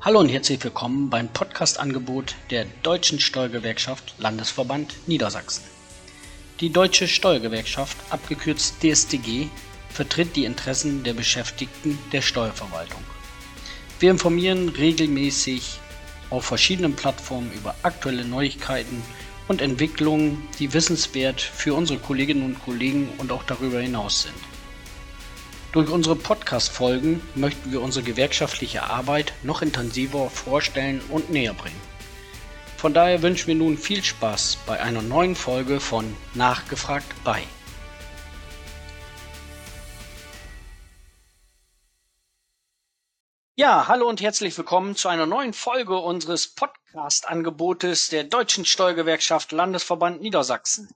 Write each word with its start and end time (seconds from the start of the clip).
Hallo 0.00 0.20
und 0.20 0.28
herzlich 0.28 0.62
willkommen 0.62 1.10
beim 1.10 1.28
Podcast-Angebot 1.28 2.36
der 2.50 2.66
Deutschen 2.82 3.18
Steuergewerkschaft 3.18 4.14
Landesverband 4.18 5.08
Niedersachsen. 5.08 5.64
Die 6.60 6.70
Deutsche 6.70 7.08
Steuergewerkschaft, 7.08 7.96
abgekürzt 8.10 8.76
DSTG, 8.80 9.48
vertritt 9.90 10.36
die 10.36 10.44
Interessen 10.44 11.02
der 11.02 11.14
Beschäftigten 11.14 11.98
der 12.12 12.22
Steuerverwaltung. 12.22 13.02
Wir 13.98 14.12
informieren 14.12 14.68
regelmäßig 14.68 15.80
auf 16.30 16.44
verschiedenen 16.44 16.94
Plattformen 16.94 17.50
über 17.52 17.74
aktuelle 17.82 18.24
Neuigkeiten 18.24 19.02
und 19.48 19.60
Entwicklungen, 19.60 20.46
die 20.60 20.72
wissenswert 20.72 21.40
für 21.40 21.74
unsere 21.74 21.98
Kolleginnen 21.98 22.44
und 22.44 22.64
Kollegen 22.64 23.08
und 23.18 23.32
auch 23.32 23.42
darüber 23.42 23.80
hinaus 23.80 24.22
sind. 24.22 24.47
Durch 25.72 25.90
unsere 25.90 26.16
Podcast-Folgen 26.16 27.20
möchten 27.34 27.70
wir 27.70 27.82
unsere 27.82 28.02
gewerkschaftliche 28.02 28.84
Arbeit 28.84 29.34
noch 29.42 29.60
intensiver 29.60 30.30
vorstellen 30.30 31.02
und 31.10 31.28
näher 31.28 31.52
bringen. 31.52 31.80
Von 32.78 32.94
daher 32.94 33.20
wünschen 33.20 33.48
wir 33.48 33.54
nun 33.54 33.76
viel 33.76 34.02
Spaß 34.02 34.60
bei 34.66 34.80
einer 34.80 35.02
neuen 35.02 35.36
Folge 35.36 35.78
von 35.78 36.16
Nachgefragt 36.32 37.12
bei. 37.22 37.42
Ja, 43.56 43.88
hallo 43.88 44.08
und 44.08 44.22
herzlich 44.22 44.56
willkommen 44.56 44.96
zu 44.96 45.08
einer 45.08 45.26
neuen 45.26 45.52
Folge 45.52 45.98
unseres 45.98 46.48
Podcast-Angebotes 46.54 48.08
der 48.08 48.24
Deutschen 48.24 48.64
Steuergewerkschaft 48.64 49.52
Landesverband 49.52 50.22
Niedersachsen. 50.22 50.88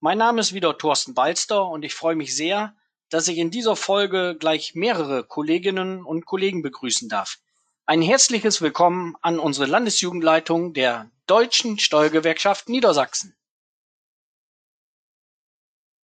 Mein 0.00 0.18
Name 0.18 0.42
ist 0.42 0.52
wieder 0.52 0.76
Thorsten 0.76 1.14
Balster 1.14 1.66
und 1.66 1.82
ich 1.82 1.94
freue 1.94 2.14
mich 2.14 2.36
sehr, 2.36 2.74
dass 3.10 3.28
ich 3.28 3.38
in 3.38 3.50
dieser 3.50 3.76
Folge 3.76 4.36
gleich 4.38 4.74
mehrere 4.74 5.24
Kolleginnen 5.24 6.04
und 6.04 6.26
Kollegen 6.26 6.62
begrüßen 6.62 7.08
darf. 7.08 7.38
Ein 7.86 8.02
herzliches 8.02 8.60
Willkommen 8.60 9.16
an 9.22 9.38
unsere 9.38 9.66
Landesjugendleitung 9.66 10.74
der 10.74 11.10
Deutschen 11.26 11.78
Steuergewerkschaft 11.78 12.68
Niedersachsen. 12.68 13.34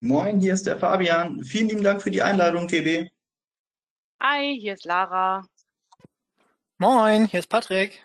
Moin, 0.01 0.41
hier 0.41 0.55
ist 0.55 0.67
der 0.67 0.78
Fabian. 0.78 1.43
Vielen 1.45 1.69
lieben 1.69 1.83
Dank 1.83 2.03
für 2.03 2.11
die 2.11 2.23
Einladung, 2.23 2.69
TB. 2.69 3.11
Hi, 4.21 4.59
hier 4.59 4.75
ist 4.75 4.84
Lara. 4.84 5.47
Moin, 6.78 7.27
hier 7.27 7.41
ist 7.41 7.48
Patrick. 7.48 8.03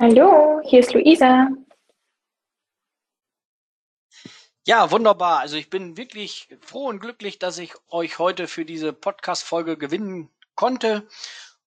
Hallo, 0.00 0.60
hier 0.64 0.80
ist 0.80 0.92
Luisa. 0.92 1.48
Ja, 4.68 4.90
wunderbar. 4.90 5.38
Also 5.38 5.56
ich 5.56 5.70
bin 5.70 5.96
wirklich 5.96 6.48
froh 6.60 6.88
und 6.88 6.98
glücklich, 6.98 7.38
dass 7.38 7.56
ich 7.58 7.74
euch 7.88 8.18
heute 8.18 8.48
für 8.48 8.64
diese 8.64 8.92
Podcast-Folge 8.92 9.76
gewinnen 9.76 10.28
konnte. 10.56 11.06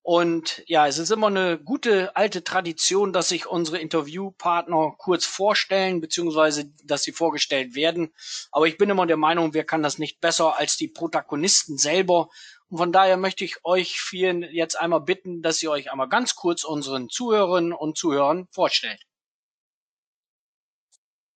Und 0.02 0.62
ja, 0.66 0.86
es 0.86 0.98
ist 0.98 1.10
immer 1.10 1.28
eine 1.28 1.58
gute 1.58 2.14
alte 2.14 2.44
Tradition, 2.44 3.14
dass 3.14 3.30
sich 3.30 3.46
unsere 3.46 3.78
Interviewpartner 3.78 4.96
kurz 4.98 5.24
vorstellen, 5.24 6.02
beziehungsweise 6.02 6.66
dass 6.84 7.02
sie 7.02 7.12
vorgestellt 7.12 7.74
werden. 7.74 8.12
Aber 8.52 8.66
ich 8.66 8.76
bin 8.76 8.90
immer 8.90 9.06
der 9.06 9.16
Meinung, 9.16 9.54
wir 9.54 9.64
kann 9.64 9.82
das 9.82 9.96
nicht 9.96 10.20
besser 10.20 10.58
als 10.58 10.76
die 10.76 10.88
Protagonisten 10.88 11.78
selber. 11.78 12.28
Und 12.68 12.76
von 12.76 12.92
daher 12.92 13.16
möchte 13.16 13.46
ich 13.46 13.64
euch 13.64 13.98
vielen 13.98 14.42
jetzt 14.42 14.78
einmal 14.78 15.00
bitten, 15.00 15.40
dass 15.40 15.62
ihr 15.62 15.70
euch 15.70 15.90
einmal 15.90 16.10
ganz 16.10 16.34
kurz 16.34 16.64
unseren 16.64 17.08
Zuhörerinnen 17.08 17.72
und 17.72 17.96
Zuhörern 17.96 18.46
vorstellt. 18.50 19.00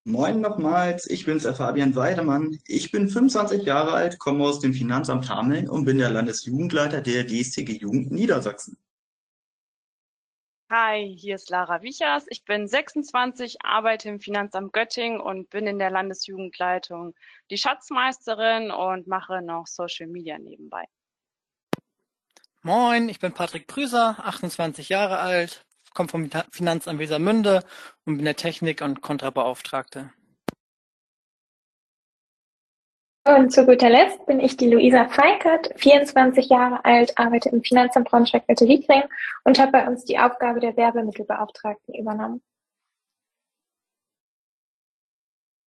Moin 0.06 0.42
nochmals, 0.42 1.08
ich 1.08 1.24
bin's, 1.24 1.44
der 1.44 1.54
Fabian 1.54 1.96
Weidemann. 1.96 2.58
Ich 2.66 2.90
bin 2.90 3.08
25 3.08 3.62
Jahre 3.62 3.92
alt, 3.92 4.18
komme 4.18 4.44
aus 4.44 4.60
dem 4.60 4.74
Finanzamt 4.74 5.30
Hameln 5.30 5.66
und 5.66 5.86
bin 5.86 5.96
der 5.96 6.10
Landesjugendleiter 6.10 7.00
der 7.00 7.26
DSTG 7.26 7.78
Jugend 7.78 8.12
Niedersachsen. 8.12 8.76
Hi, 10.70 11.16
hier 11.16 11.36
ist 11.36 11.48
Lara 11.48 11.80
Wichers. 11.80 12.26
Ich 12.28 12.44
bin 12.44 12.68
26, 12.68 13.62
arbeite 13.62 14.10
im 14.10 14.20
Finanzamt 14.20 14.74
Göttingen 14.74 15.20
und 15.20 15.48
bin 15.48 15.66
in 15.66 15.78
der 15.78 15.90
Landesjugendleitung 15.90 17.14
die 17.50 17.56
Schatzmeisterin 17.56 18.70
und 18.70 19.06
mache 19.06 19.40
noch 19.40 19.66
Social 19.66 20.08
Media 20.08 20.38
nebenbei. 20.38 20.84
Moin, 22.62 23.08
ich 23.08 23.20
bin 23.20 23.32
Patrick 23.32 23.66
Prüser, 23.66 24.16
28 24.18 24.90
Jahre 24.90 25.18
alt, 25.18 25.64
komme 25.94 26.08
vom 26.08 26.28
Finanzamt 26.50 26.98
Wesermünde 26.98 27.64
und 28.04 28.16
bin 28.16 28.24
der 28.24 28.36
Technik- 28.36 28.82
und 28.82 29.00
Kontrabeauftragte. 29.00 30.10
Und 33.26 33.52
zu 33.52 33.64
guter 33.64 33.88
Letzt 33.88 34.26
bin 34.26 34.38
ich 34.38 34.58
die 34.58 34.68
Luisa 34.68 35.08
Freikert, 35.08 35.70
24 35.76 36.50
Jahre 36.50 36.84
alt, 36.84 37.16
arbeite 37.16 37.48
im 37.48 37.64
Finanzamt 37.64 38.10
Braunschweig-Wette-Wietring 38.10 39.04
und 39.44 39.58
habe 39.58 39.72
bei 39.72 39.88
uns 39.88 40.04
die 40.04 40.18
Aufgabe 40.18 40.60
der 40.60 40.76
Werbemittelbeauftragten 40.76 41.94
übernommen. 41.94 42.42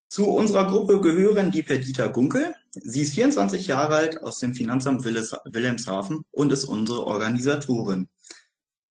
Zu 0.07 0.29
unserer 0.29 0.67
Gruppe 0.67 1.01
gehören 1.01 1.49
die 1.49 1.63
Perdita 1.63 2.07
Gunkel. 2.07 2.53
Sie 2.71 3.01
ist 3.01 3.15
24 3.15 3.65
Jahre 3.65 3.95
alt 3.95 4.23
aus 4.23 4.39
dem 4.39 4.53
Finanzamt 4.53 5.03
Wilhelmshaven 5.03 6.25
und 6.31 6.53
ist 6.53 6.65
unsere 6.65 7.07
Organisatorin. 7.07 8.07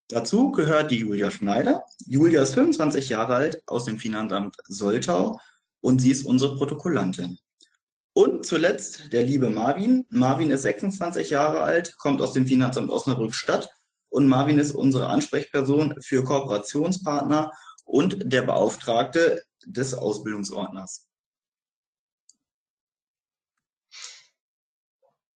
Dazu 0.09 0.53
gehört 0.53 0.93
die 0.93 0.99
Julia 0.99 1.31
Schneider. 1.31 1.85
Julia 2.07 2.43
ist 2.43 2.55
25 2.55 3.09
Jahre 3.09 3.35
alt 3.35 3.63
aus 3.67 3.85
dem 3.87 3.99
Finanzamt 3.99 4.57
Soltau 4.69 5.41
und 5.81 6.01
sie 6.01 6.13
ist 6.13 6.25
unsere 6.25 6.57
Protokollantin. 6.57 7.39
Und 8.13 8.47
zuletzt 8.47 9.13
der 9.13 9.25
liebe 9.25 9.51
Marvin. 9.51 10.07
Marvin 10.09 10.51
ist 10.51 10.63
26 10.63 11.31
Jahre 11.31 11.61
alt, 11.63 11.97
kommt 11.99 12.23
aus 12.23 12.33
dem 12.33 12.47
Finanzamt 12.47 12.89
Osnabrück-Stadt 12.89 13.69
und 14.09 14.29
Marvin 14.29 14.59
ist 14.59 14.73
unsere 14.73 15.09
Ansprechperson 15.09 16.01
für 16.01 16.25
Kooperationspartner 16.25 17.51
und 17.85 18.33
der 18.33 18.43
Beauftragte 18.43 19.43
des 19.67 19.93
Ausbildungsordners. 19.93 21.07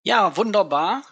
Ja, 0.02 0.34
wunderbar. 0.36 1.02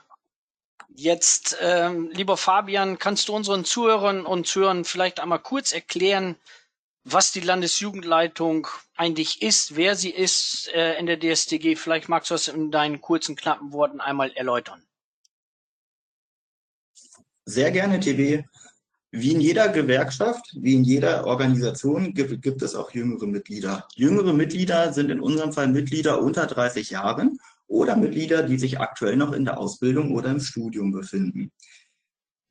Jetzt, 1.00 1.56
ähm, 1.60 2.10
lieber 2.12 2.36
Fabian, 2.36 2.98
kannst 2.98 3.28
du 3.28 3.32
unseren 3.32 3.64
Zuhörern 3.64 4.26
und 4.26 4.48
Zuhörern 4.48 4.84
vielleicht 4.84 5.20
einmal 5.20 5.38
kurz 5.38 5.70
erklären, 5.70 6.34
was 7.04 7.30
die 7.30 7.38
Landesjugendleitung 7.38 8.66
eigentlich 8.96 9.40
ist, 9.40 9.76
wer 9.76 9.94
sie 9.94 10.10
ist 10.10 10.68
äh, 10.74 10.98
in 10.98 11.06
der 11.06 11.20
DSTG? 11.20 11.76
Vielleicht 11.76 12.08
magst 12.08 12.30
du 12.30 12.34
das 12.34 12.48
in 12.48 12.72
deinen 12.72 13.00
kurzen, 13.00 13.36
knappen 13.36 13.70
Worten 13.72 14.00
einmal 14.00 14.32
erläutern. 14.32 14.82
Sehr 17.44 17.70
gerne, 17.70 18.00
TB. 18.00 18.44
Wie 19.12 19.32
in 19.32 19.40
jeder 19.40 19.68
Gewerkschaft, 19.68 20.50
wie 20.56 20.74
in 20.74 20.82
jeder 20.82 21.26
Organisation 21.26 22.12
gibt, 22.12 22.42
gibt, 22.42 22.60
es 22.62 22.74
auch 22.74 22.90
jüngere 22.90 23.28
Mitglieder. 23.28 23.86
Jüngere 23.94 24.32
Mitglieder 24.32 24.92
sind 24.92 25.12
in 25.12 25.20
unserem 25.20 25.52
Fall 25.52 25.68
Mitglieder 25.68 26.20
unter 26.20 26.46
30 26.48 26.90
Jahren 26.90 27.38
oder 27.68 27.96
Mitglieder, 27.96 28.42
die 28.42 28.58
sich 28.58 28.80
aktuell 28.80 29.16
noch 29.16 29.32
in 29.32 29.44
der 29.44 29.58
Ausbildung 29.58 30.14
oder 30.14 30.30
im 30.30 30.40
Studium 30.40 30.90
befinden. 30.90 31.52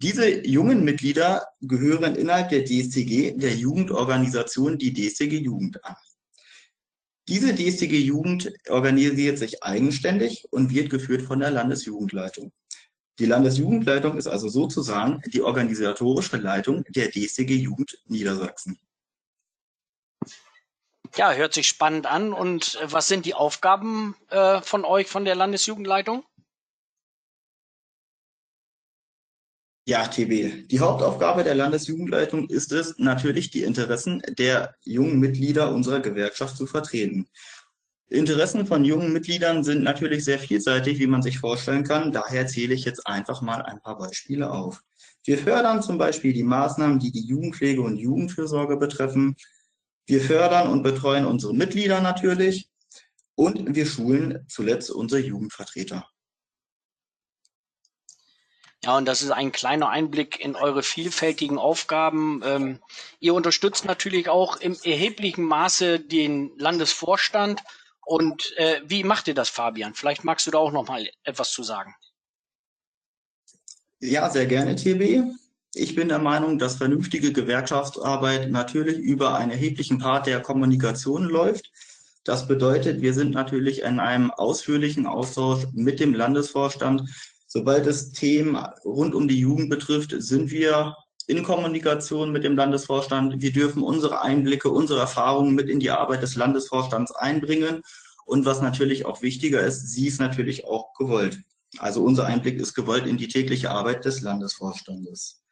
Diese 0.02 0.46
jungen 0.46 0.84
Mitglieder 0.86 1.48
gehören 1.60 2.16
innerhalb 2.16 2.50
der 2.50 2.64
DSTG, 2.64 3.36
der 3.36 3.56
Jugendorganisation, 3.56 4.78
die 4.78 4.94
DSTG 4.94 5.40
Jugend 5.40 5.84
an. 5.84 5.96
Diese 7.28 7.54
DSTG 7.54 8.00
Jugend 8.00 8.54
organisiert 8.70 9.40
sich 9.40 9.64
eigenständig 9.64 10.46
und 10.52 10.74
wird 10.74 10.92
geführt 10.92 11.24
von 11.24 11.40
der 11.40 11.52
Landesjugendleitung. 11.52 12.54
Die 13.20 13.26
Landesjugendleitung 13.26 14.18
ist 14.18 14.28
also 14.28 14.48
sozusagen 14.48 15.22
die 15.34 15.42
organisatorische 15.42 16.38
Leitung 16.38 16.84
der 16.90 17.10
DSTG 17.10 17.56
Jugend 17.56 17.98
Niedersachsen. 18.06 18.80
Ja, 21.18 21.34
hört 21.34 21.56
sich 21.56 21.68
spannend 21.68 22.06
an. 22.06 22.32
Und 22.32 22.76
äh, 22.82 22.92
was 22.92 23.08
sind 23.08 23.26
die 23.26 23.34
Aufgaben 23.34 24.16
äh, 24.30 24.62
von 24.62 24.86
euch, 24.86 25.08
von 25.08 25.26
der 25.26 25.36
Landesjugendleitung? 25.36 26.24
Ja, 29.88 30.06
TB. 30.06 30.68
Die 30.68 30.80
Hauptaufgabe 30.80 31.44
der 31.44 31.56
Landesjugendleitung 31.56 32.50
ist 32.50 32.72
es, 32.74 32.96
natürlich 32.98 33.50
die 33.50 33.64
Interessen 33.64 34.22
der 34.38 34.76
jungen 34.84 35.20
Mitglieder 35.20 35.74
unserer 35.74 36.02
Gewerkschaft 36.02 36.58
zu 36.58 36.68
vertreten. 36.68 37.28
Interessen 38.10 38.68
von 38.68 38.86
jungen 38.86 39.12
Mitgliedern 39.12 39.64
sind 39.64 39.84
natürlich 39.84 40.24
sehr 40.24 40.40
vielseitig, 40.40 41.00
wie 41.00 41.08
man 41.08 41.22
sich 41.22 41.40
vorstellen 41.40 41.84
kann. 41.84 42.12
Daher 42.12 42.48
zähle 42.48 42.74
ich 42.74 42.86
jetzt 42.86 43.08
einfach 43.08 43.42
mal 43.42 43.62
ein 43.62 43.82
paar 43.82 43.98
Beispiele 43.98 44.52
auf. 44.52 44.82
Wir 45.24 45.38
fördern 45.38 45.82
zum 45.82 45.98
Beispiel 45.98 46.34
die 46.34 46.44
Maßnahmen, 46.44 47.00
die 47.00 47.12
die 47.12 47.26
Jugendpflege 47.26 47.82
und 47.82 47.98
Jugendfürsorge 47.98 48.78
betreffen. 48.78 49.36
Wir 50.08 50.22
fördern 50.22 50.70
und 50.70 50.84
betreuen 50.84 51.26
unsere 51.26 51.54
Mitglieder 51.54 52.02
natürlich 52.02 52.70
und 53.36 53.76
wir 53.76 53.86
schulen 53.86 54.46
zuletzt 54.48 54.90
unsere 54.90 55.22
Jugendvertreter. 55.22 56.08
Ja, 58.84 58.96
und 58.96 59.06
das 59.06 59.22
ist 59.22 59.32
ein 59.32 59.52
kleiner 59.52 59.90
Einblick 59.90 60.40
in 60.40 60.56
eure 60.56 60.82
vielfältigen 60.82 61.58
Aufgaben. 61.58 62.42
Ähm, 62.46 62.80
ihr 63.20 63.34
unterstützt 63.34 63.84
natürlich 63.84 64.30
auch 64.30 64.56
im 64.58 64.78
erheblichen 64.84 65.44
Maße 65.44 66.00
den 66.00 66.58
Landesvorstand. 66.58 67.64
Und 68.06 68.56
äh, 68.58 68.80
wie 68.86 69.04
macht 69.04 69.28
ihr 69.28 69.34
das, 69.34 69.50
Fabian? 69.50 69.94
Vielleicht 69.94 70.24
magst 70.24 70.48
du 70.48 70.52
da 70.52 70.60
auch 70.60 70.72
noch 70.72 70.88
mal 70.88 71.10
etwas 71.24 71.52
zu 71.52 71.64
sagen. 71.64 71.96
Ja, 74.00 74.30
sehr 74.30 74.46
gerne, 74.46 74.76
TB. 74.76 75.36
Ich 75.80 75.94
bin 75.94 76.08
der 76.08 76.18
Meinung, 76.18 76.58
dass 76.58 76.78
vernünftige 76.78 77.32
Gewerkschaftsarbeit 77.32 78.50
natürlich 78.50 78.98
über 78.98 79.36
einen 79.36 79.52
erheblichen 79.52 80.00
Part 80.00 80.26
der 80.26 80.40
Kommunikation 80.40 81.26
läuft. 81.26 81.72
Das 82.24 82.48
bedeutet, 82.48 83.02
wir 83.02 83.14
sind 83.14 83.36
natürlich 83.36 83.84
in 83.84 84.00
einem 84.00 84.32
ausführlichen 84.32 85.06
Austausch 85.06 85.68
mit 85.74 86.00
dem 86.00 86.16
Landesvorstand. 86.16 87.04
Sobald 87.46 87.86
es 87.86 88.12
Themen 88.12 88.58
rund 88.86 89.14
um 89.14 89.28
die 89.28 89.40
Jugend 89.40 89.70
betrifft, 89.70 90.16
sind 90.18 90.50
wir 90.50 90.96
in 91.28 91.44
Kommunikation 91.44 92.32
mit 92.32 92.44
dem 92.44 92.56
Landesvorstand. 92.56 93.40
Wir 93.40 93.54
dürfen 93.54 93.84
unsere 93.84 94.24
Einblicke, 94.24 94.72
unsere 94.72 95.02
Erfahrungen 95.02 95.54
mit 95.54 95.70
in 95.70 95.80
die 95.80 95.92
Arbeit 95.92 96.24
des 96.24 96.36
Landesvorstands 96.36 97.12
einbringen. 97.12 97.84
Und 98.26 98.46
was 98.46 98.64
natürlich 98.64 99.06
auch 99.06 99.22
wichtiger 99.22 99.62
ist, 99.62 99.92
sie 99.92 100.08
ist 100.08 100.20
natürlich 100.20 100.66
auch 100.66 100.96
gewollt. 100.96 101.40
Also 101.78 102.04
unser 102.04 102.26
Einblick 102.26 102.60
ist 102.60 102.74
gewollt 102.74 103.06
in 103.06 103.18
die 103.18 103.28
tägliche 103.28 103.70
Arbeit 103.70 104.06
des 104.06 104.22
Landesvorstandes. 104.22 105.44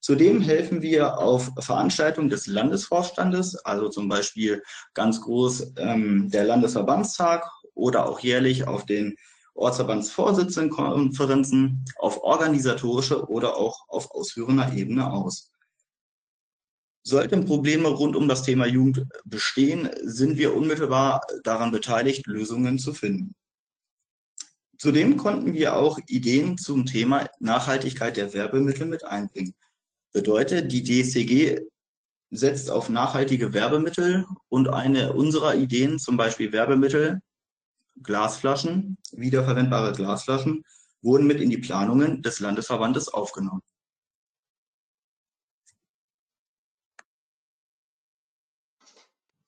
Zudem 0.00 0.40
helfen 0.40 0.80
wir 0.80 1.18
auf 1.18 1.50
Veranstaltungen 1.58 2.30
des 2.30 2.46
Landesvorstandes, 2.46 3.56
also 3.56 3.90
zum 3.90 4.08
Beispiel 4.08 4.62
ganz 4.94 5.20
groß 5.20 5.74
ähm, 5.76 6.30
der 6.30 6.44
Landesverbandstag 6.44 7.44
oder 7.74 8.08
auch 8.08 8.20
jährlich 8.20 8.66
auf 8.66 8.86
den 8.86 9.16
Ortsverbandsvorsitzendenkonferenzen 9.54 11.84
auf 11.98 12.22
organisatorische 12.22 13.28
oder 13.28 13.56
auch 13.56 13.86
auf 13.88 14.10
ausführender 14.12 14.72
Ebene 14.72 15.12
aus. 15.12 15.52
Sollten 17.02 17.44
Probleme 17.44 17.88
rund 17.88 18.16
um 18.16 18.26
das 18.28 18.42
Thema 18.42 18.64
Jugend 18.66 19.06
bestehen, 19.24 19.90
sind 20.02 20.38
wir 20.38 20.54
unmittelbar 20.54 21.20
daran 21.44 21.72
beteiligt, 21.72 22.26
Lösungen 22.26 22.78
zu 22.78 22.94
finden. 22.94 23.34
Zudem 24.78 25.18
konnten 25.18 25.52
wir 25.52 25.76
auch 25.76 25.98
Ideen 26.06 26.56
zum 26.56 26.86
Thema 26.86 27.28
Nachhaltigkeit 27.38 28.16
der 28.16 28.32
Werbemittel 28.32 28.86
mit 28.86 29.04
einbringen. 29.04 29.54
Bedeutet, 30.12 30.72
die 30.72 30.82
DSCG 30.82 31.60
setzt 32.30 32.70
auf 32.70 32.88
nachhaltige 32.88 33.52
Werbemittel 33.52 34.26
und 34.48 34.68
eine 34.68 35.12
unserer 35.12 35.54
Ideen, 35.54 35.98
zum 35.98 36.16
Beispiel 36.16 36.52
Werbemittel, 36.52 37.20
Glasflaschen, 38.02 38.98
wiederverwendbare 39.12 39.92
Glasflaschen, 39.92 40.64
wurden 41.02 41.26
mit 41.26 41.40
in 41.40 41.50
die 41.50 41.58
Planungen 41.58 42.22
des 42.22 42.40
Landesverbandes 42.40 43.08
aufgenommen. 43.08 43.62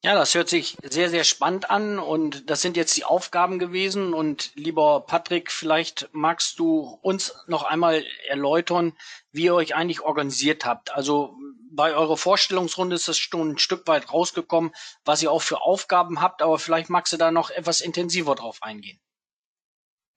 Ja, 0.04 0.16
das 0.16 0.34
hört 0.34 0.48
sich 0.48 0.76
sehr, 0.82 1.10
sehr 1.10 1.22
spannend 1.22 1.70
an 1.70 2.00
und 2.00 2.50
das 2.50 2.60
sind 2.60 2.76
jetzt 2.76 2.96
die 2.96 3.04
Aufgaben 3.04 3.60
gewesen. 3.60 4.14
Und 4.14 4.50
lieber 4.56 5.02
Patrick, 5.06 5.52
vielleicht 5.52 6.08
magst 6.10 6.58
du 6.58 6.98
uns 7.02 7.32
noch 7.46 7.62
einmal 7.62 8.04
erläutern, 8.26 8.94
wie 9.30 9.44
ihr 9.44 9.54
euch 9.54 9.76
eigentlich 9.76 10.00
organisiert 10.00 10.64
habt. 10.64 10.92
Also 10.92 11.36
bei 11.70 11.94
eurer 11.94 12.16
Vorstellungsrunde 12.16 12.96
ist 12.96 13.06
es 13.06 13.16
schon 13.18 13.50
ein 13.50 13.58
Stück 13.58 13.86
weit 13.86 14.12
rausgekommen, 14.12 14.72
was 15.04 15.22
ihr 15.22 15.30
auch 15.30 15.42
für 15.42 15.62
Aufgaben 15.62 16.20
habt, 16.20 16.42
aber 16.42 16.58
vielleicht 16.58 16.90
magst 16.90 17.12
du 17.12 17.16
da 17.16 17.30
noch 17.30 17.50
etwas 17.50 17.80
intensiver 17.80 18.34
drauf 18.34 18.58
eingehen. 18.60 19.00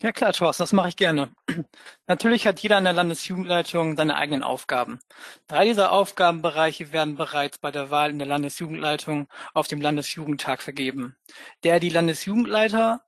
Ja 0.02 0.12
klar, 0.12 0.34
Thorsten, 0.34 0.64
das 0.64 0.74
mache 0.74 0.90
ich 0.90 0.98
gerne. 0.98 1.34
Natürlich 2.08 2.46
hat 2.46 2.60
jeder 2.60 2.78
in 2.78 2.84
der 2.84 2.94
Landesjugendleitung 2.94 3.96
seine 3.96 4.18
eigenen 4.18 4.44
Aufgaben. 4.44 5.00
Drei 5.48 5.66
dieser 5.66 5.92
Aufgabenbereiche 5.94 6.92
werden 6.92 7.16
bereits 7.16 7.58
bei 7.60 7.72
der 7.72 7.92
Wahl 7.92 8.10
in 8.10 8.20
der 8.20 8.28
Landesjugendleitung 8.28 9.30
auf 9.54 9.68
dem 9.68 9.80
Landesjugendtag 9.80 10.62
vergeben. 10.62 11.16
Der 11.64 11.80
die 11.80 11.90
Landesjugendleiter, 11.90 13.06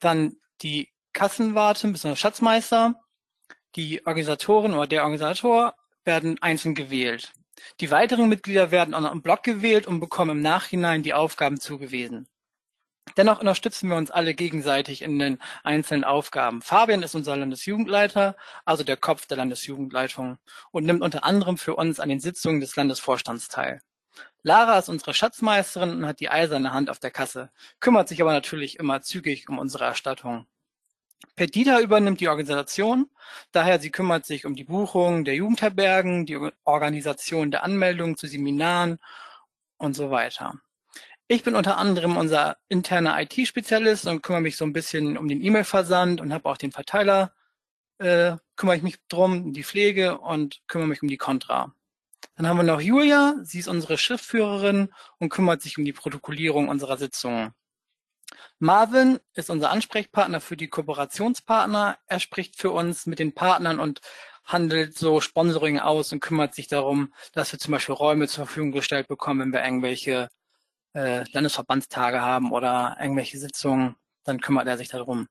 dann 0.00 0.36
die 0.62 0.90
Kassenwarte 1.12 1.88
bzw. 1.88 2.16
Schatzmeister, 2.16 2.94
die 3.76 4.06
Organisatorin 4.06 4.72
oder 4.74 4.86
der 4.86 5.02
Organisator 5.02 5.74
werden 6.04 6.40
einzeln 6.42 6.74
gewählt. 6.74 7.32
Die 7.80 7.90
weiteren 7.90 8.28
Mitglieder 8.28 8.70
werden 8.70 8.94
auch 8.94 9.00
noch 9.00 9.12
im 9.12 9.22
Block 9.22 9.42
gewählt 9.42 9.86
und 9.86 10.00
bekommen 10.00 10.38
im 10.38 10.42
Nachhinein 10.42 11.02
die 11.02 11.14
Aufgaben 11.14 11.60
zugewiesen. 11.60 12.28
Dennoch 13.16 13.40
unterstützen 13.40 13.88
wir 13.90 13.96
uns 13.96 14.10
alle 14.10 14.34
gegenseitig 14.34 15.02
in 15.02 15.18
den 15.18 15.38
einzelnen 15.62 16.04
Aufgaben. 16.04 16.62
Fabian 16.62 17.02
ist 17.02 17.14
unser 17.14 17.36
Landesjugendleiter, 17.36 18.34
also 18.64 18.82
der 18.82 18.96
Kopf 18.96 19.26
der 19.26 19.36
Landesjugendleitung 19.36 20.38
und 20.72 20.84
nimmt 20.84 21.02
unter 21.02 21.24
anderem 21.24 21.56
für 21.56 21.76
uns 21.76 22.00
an 22.00 22.08
den 22.08 22.20
Sitzungen 22.20 22.60
des 22.60 22.74
Landesvorstands 22.76 23.48
teil. 23.48 23.80
Lara 24.42 24.78
ist 24.78 24.88
unsere 24.88 25.14
Schatzmeisterin 25.14 25.90
und 25.90 26.06
hat 26.06 26.20
die 26.20 26.28
eiserne 26.28 26.72
Hand 26.72 26.90
auf 26.90 26.98
der 26.98 27.10
Kasse, 27.10 27.50
kümmert 27.80 28.08
sich 28.08 28.20
aber 28.20 28.32
natürlich 28.32 28.78
immer 28.78 29.00
zügig 29.02 29.48
um 29.48 29.58
unsere 29.58 29.84
Erstattung. 29.84 30.46
Perdita 31.36 31.80
übernimmt 31.80 32.20
die 32.20 32.28
Organisation, 32.28 33.10
daher 33.52 33.80
sie 33.80 33.90
kümmert 33.90 34.26
sich 34.26 34.44
um 34.44 34.54
die 34.54 34.64
Buchung 34.64 35.24
der 35.24 35.34
Jugendherbergen, 35.34 36.26
die 36.26 36.38
Organisation 36.64 37.50
der 37.50 37.64
Anmeldung 37.64 38.16
zu 38.16 38.26
Seminaren 38.26 38.98
und 39.78 39.94
so 39.94 40.10
weiter. 40.10 40.60
Ich 41.26 41.42
bin 41.42 41.54
unter 41.54 41.78
anderem 41.78 42.18
unser 42.18 42.58
interner 42.68 43.18
IT-Spezialist 43.22 44.06
und 44.06 44.22
kümmere 44.22 44.42
mich 44.42 44.58
so 44.58 44.66
ein 44.66 44.74
bisschen 44.74 45.16
um 45.16 45.26
den 45.26 45.42
E-Mail-Versand 45.42 46.20
und 46.20 46.34
habe 46.34 46.46
auch 46.50 46.58
den 46.58 46.70
Verteiler, 46.70 47.32
äh, 47.98 48.36
kümmere 48.56 48.76
ich 48.76 48.82
mich 48.82 48.96
drum, 49.08 49.54
die 49.54 49.64
Pflege 49.64 50.18
und 50.18 50.60
kümmere 50.66 50.88
mich 50.88 51.02
um 51.02 51.08
die 51.08 51.16
Contra. 51.16 51.74
Dann 52.36 52.46
haben 52.46 52.58
wir 52.58 52.64
noch 52.64 52.80
Julia, 52.80 53.36
sie 53.42 53.60
ist 53.60 53.68
unsere 53.68 53.96
Schriftführerin 53.96 54.92
und 55.18 55.30
kümmert 55.30 55.62
sich 55.62 55.78
um 55.78 55.86
die 55.86 55.94
Protokollierung 55.94 56.68
unserer 56.68 56.98
Sitzungen. 56.98 57.54
Marvin 58.58 59.18
ist 59.32 59.48
unser 59.48 59.70
Ansprechpartner 59.70 60.40
für 60.42 60.58
die 60.58 60.68
Kooperationspartner. 60.68 61.96
Er 62.06 62.20
spricht 62.20 62.56
für 62.56 62.70
uns 62.70 63.06
mit 63.06 63.18
den 63.18 63.34
Partnern 63.34 63.80
und 63.80 64.00
handelt 64.44 64.98
so 64.98 65.22
Sponsoring 65.22 65.78
aus 65.78 66.12
und 66.12 66.20
kümmert 66.20 66.54
sich 66.54 66.68
darum, 66.68 67.14
dass 67.32 67.52
wir 67.52 67.58
zum 67.58 67.72
Beispiel 67.72 67.94
Räume 67.94 68.28
zur 68.28 68.44
Verfügung 68.46 68.72
gestellt 68.72 69.08
bekommen, 69.08 69.40
wenn 69.40 69.52
wir 69.52 69.64
irgendwelche 69.64 70.28
äh, 70.94 71.24
Landesverbandstage 71.32 72.20
haben 72.20 72.52
oder 72.52 72.96
irgendwelche 73.00 73.38
Sitzungen, 73.38 73.96
dann 74.24 74.40
kümmert 74.40 74.66
er 74.66 74.78
sich 74.78 74.88
darum. 74.88 75.28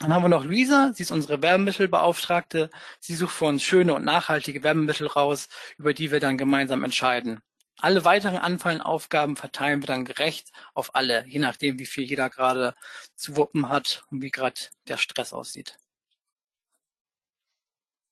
Dann 0.00 0.14
haben 0.14 0.22
wir 0.22 0.28
noch 0.28 0.44
Luisa, 0.44 0.92
sie 0.94 1.02
ist 1.02 1.10
unsere 1.10 1.42
Werbemittelbeauftragte. 1.42 2.70
Sie 3.00 3.16
sucht 3.16 3.34
für 3.34 3.46
uns 3.46 3.64
schöne 3.64 3.94
und 3.94 4.04
nachhaltige 4.04 4.62
Werbemittel 4.62 5.08
raus, 5.08 5.48
über 5.76 5.92
die 5.92 6.12
wir 6.12 6.20
dann 6.20 6.38
gemeinsam 6.38 6.84
entscheiden. 6.84 7.40
Alle 7.80 8.04
weiteren 8.04 8.38
anfallenden 8.38 8.84
Aufgaben 8.84 9.36
verteilen 9.36 9.82
wir 9.82 9.86
dann 9.86 10.04
gerecht 10.04 10.50
auf 10.74 10.94
alle, 10.94 11.24
je 11.26 11.38
nachdem, 11.38 11.78
wie 11.78 11.86
viel 11.86 12.04
jeder 12.04 12.28
gerade 12.30 12.74
zu 13.14 13.36
wuppen 13.36 13.68
hat 13.68 14.04
und 14.10 14.22
wie 14.22 14.30
gerade 14.30 14.60
der 14.88 14.96
Stress 14.96 15.32
aussieht. 15.32 15.76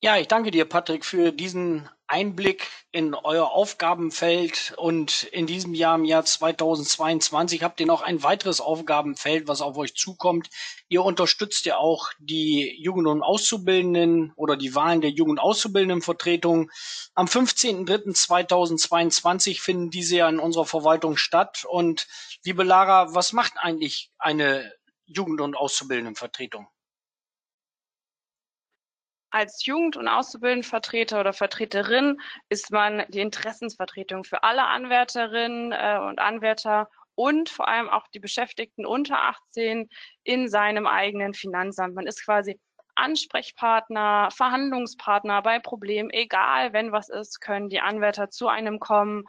Ja, 0.02 0.18
ich 0.18 0.28
danke 0.28 0.50
dir, 0.50 0.66
Patrick, 0.66 1.06
für 1.06 1.32
diesen 1.32 1.88
Einblick 2.06 2.68
in 2.92 3.14
euer 3.14 3.50
Aufgabenfeld 3.50 4.74
und 4.76 5.24
in 5.24 5.46
diesem 5.46 5.72
Jahr, 5.72 5.94
im 5.96 6.04
Jahr 6.04 6.22
2022, 6.24 7.62
habt 7.62 7.80
ihr 7.80 7.86
noch 7.86 8.02
ein 8.02 8.22
weiteres 8.22 8.60
Aufgabenfeld, 8.60 9.48
was 9.48 9.62
auf 9.62 9.78
euch 9.78 9.96
zukommt. 9.96 10.50
Ihr 10.88 11.02
unterstützt 11.02 11.64
ja 11.64 11.78
auch 11.78 12.10
die 12.18 12.76
Jugend- 12.78 13.08
und 13.08 13.22
Auszubildenden 13.22 14.32
oder 14.36 14.56
die 14.56 14.74
Wahlen 14.74 15.00
der 15.00 15.10
Jugend- 15.10 15.38
und 15.38 15.44
Auszubildendenvertretung. 15.44 16.70
Am 17.14 17.26
15.03.2022 17.26 19.62
finden 19.62 19.90
diese 19.90 20.16
ja 20.16 20.28
in 20.28 20.38
unserer 20.38 20.66
Verwaltung 20.66 21.16
statt. 21.16 21.64
Und 21.66 22.06
liebe 22.44 22.64
Lara, 22.64 23.14
was 23.14 23.32
macht 23.32 23.54
eigentlich 23.56 24.10
eine 24.18 24.74
Jugend- 25.06 25.40
und 25.40 25.56
Auszubildendenvertretung? 25.56 26.68
Als 29.30 29.64
Jugend- 29.66 29.96
und 29.96 30.08
Auszubildendenvertreter 30.08 31.20
oder 31.20 31.32
Vertreterin 31.32 32.18
ist 32.48 32.70
man 32.70 33.04
die 33.08 33.20
Interessensvertretung 33.20 34.24
für 34.24 34.42
alle 34.42 34.64
Anwärterinnen 34.66 35.72
äh, 35.72 35.98
und 36.00 36.18
Anwärter 36.18 36.88
und 37.14 37.48
vor 37.48 37.68
allem 37.68 37.88
auch 37.88 38.06
die 38.08 38.20
Beschäftigten 38.20 38.86
unter 38.86 39.20
18 39.22 39.88
in 40.22 40.48
seinem 40.48 40.86
eigenen 40.86 41.34
Finanzamt. 41.34 41.94
Man 41.94 42.06
ist 42.06 42.24
quasi 42.24 42.60
Ansprechpartner, 42.94 44.30
Verhandlungspartner 44.32 45.42
bei 45.42 45.58
Problemen, 45.58 46.10
egal 46.10 46.72
wenn 46.72 46.92
was 46.92 47.08
ist, 47.08 47.40
können 47.40 47.68
die 47.68 47.80
Anwärter 47.80 48.30
zu 48.30 48.48
einem 48.48 48.78
kommen 48.78 49.24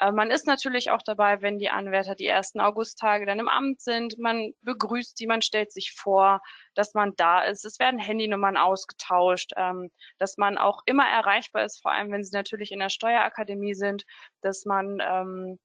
äh, 0.00 0.12
man 0.12 0.30
ist 0.30 0.46
natürlich 0.46 0.90
auch 0.90 1.02
dabei, 1.02 1.42
wenn 1.42 1.58
die 1.58 1.70
Anwärter 1.70 2.14
die 2.14 2.26
ersten 2.26 2.60
Augusttage 2.60 3.26
dann 3.26 3.38
im 3.38 3.48
Amt 3.48 3.80
sind. 3.80 4.18
Man 4.18 4.52
begrüßt 4.62 5.16
sie, 5.16 5.26
man 5.26 5.42
stellt 5.42 5.72
sich 5.72 5.92
vor, 5.92 6.40
dass 6.74 6.94
man 6.94 7.12
da 7.16 7.42
ist. 7.42 7.64
Es 7.64 7.78
werden 7.78 8.00
Handynummern 8.00 8.56
ausgetauscht, 8.56 9.52
ähm, 9.56 9.90
dass 10.18 10.38
man 10.38 10.58
auch 10.58 10.80
immer 10.86 11.06
erreichbar 11.06 11.64
ist, 11.64 11.82
vor 11.82 11.92
allem 11.92 12.10
wenn 12.12 12.24
sie 12.24 12.34
natürlich 12.34 12.72
in 12.72 12.80
der 12.80 12.88
Steuerakademie 12.88 13.74
sind, 13.74 14.04
dass 14.40 14.64
man 14.64 14.98
ähm, 15.02 15.58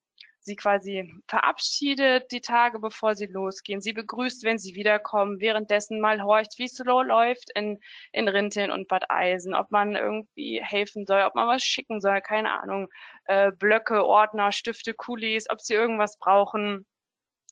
sie 0.45 0.55
quasi 0.55 1.13
verabschiedet 1.27 2.31
die 2.31 2.41
Tage, 2.41 2.79
bevor 2.79 3.15
sie 3.15 3.25
losgehen. 3.25 3.81
Sie 3.81 3.93
begrüßt, 3.93 4.43
wenn 4.43 4.57
sie 4.57 4.75
wiederkommen, 4.75 5.39
währenddessen 5.39 5.99
mal 5.99 6.21
horcht, 6.21 6.57
wie 6.57 6.65
es 6.65 6.75
so 6.75 6.83
läuft 6.83 7.49
in, 7.55 7.79
in 8.11 8.27
Rinteln 8.27 8.71
und 8.71 8.87
Bad 8.87 9.09
Eisen, 9.09 9.55
ob 9.55 9.71
man 9.71 9.95
irgendwie 9.95 10.61
helfen 10.63 11.05
soll, 11.05 11.23
ob 11.23 11.35
man 11.35 11.47
was 11.47 11.63
schicken 11.63 11.99
soll, 12.01 12.21
keine 12.21 12.51
Ahnung, 12.61 12.87
äh, 13.25 13.51
Blöcke, 13.51 14.05
Ordner, 14.05 14.51
Stifte, 14.51 14.93
Kulis, 14.93 15.49
ob 15.49 15.61
sie 15.61 15.73
irgendwas 15.73 16.17
brauchen. 16.19 16.85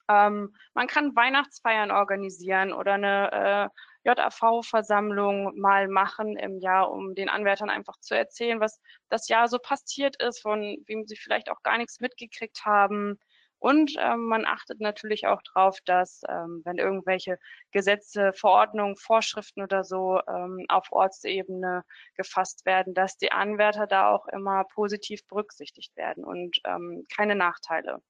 Ähm, 0.09 0.55
man 0.73 0.87
kann 0.87 1.15
Weihnachtsfeiern 1.15 1.91
organisieren 1.91 2.73
oder 2.73 2.93
eine 2.93 3.71
JAV-Versammlung 4.03 5.57
mal 5.59 5.87
machen 5.87 6.37
im 6.37 6.59
Jahr, 6.59 6.91
um 6.91 7.15
den 7.15 7.29
Anwärtern 7.29 7.69
einfach 7.69 7.97
zu 7.99 8.15
erzählen, 8.15 8.59
was 8.59 8.81
das 9.09 9.27
Jahr 9.27 9.47
so 9.47 9.59
passiert 9.59 10.21
ist, 10.21 10.41
von 10.41 10.77
wem 10.87 11.05
sie 11.05 11.15
vielleicht 11.15 11.49
auch 11.49 11.63
gar 11.63 11.77
nichts 11.77 11.99
mitgekriegt 11.99 12.65
haben. 12.65 13.19
Und 13.59 13.93
ähm, 13.97 14.25
man 14.25 14.45
achtet 14.45 14.81
natürlich 14.81 15.25
auch 15.25 15.41
darauf, 15.53 15.79
dass 15.85 16.21
ähm, 16.27 16.61
wenn 16.65 16.79
irgendwelche 16.79 17.39
Gesetze, 17.71 18.33
Verordnungen, 18.33 18.97
Vorschriften 18.97 19.61
oder 19.61 19.85
so 19.85 20.19
ähm, 20.27 20.65
auf 20.67 20.91
Ortsebene 20.91 21.85
gefasst 22.15 22.65
werden, 22.65 22.93
dass 22.93 23.17
die 23.17 23.31
Anwärter 23.31 23.87
da 23.87 24.09
auch 24.11 24.27
immer 24.27 24.65
positiv 24.65 25.25
berücksichtigt 25.27 25.95
werden 25.95 26.25
und 26.25 26.59
ähm, 26.65 27.05
keine 27.15 27.35
Nachteile 27.35 28.01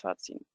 vorziehen. 0.00 0.46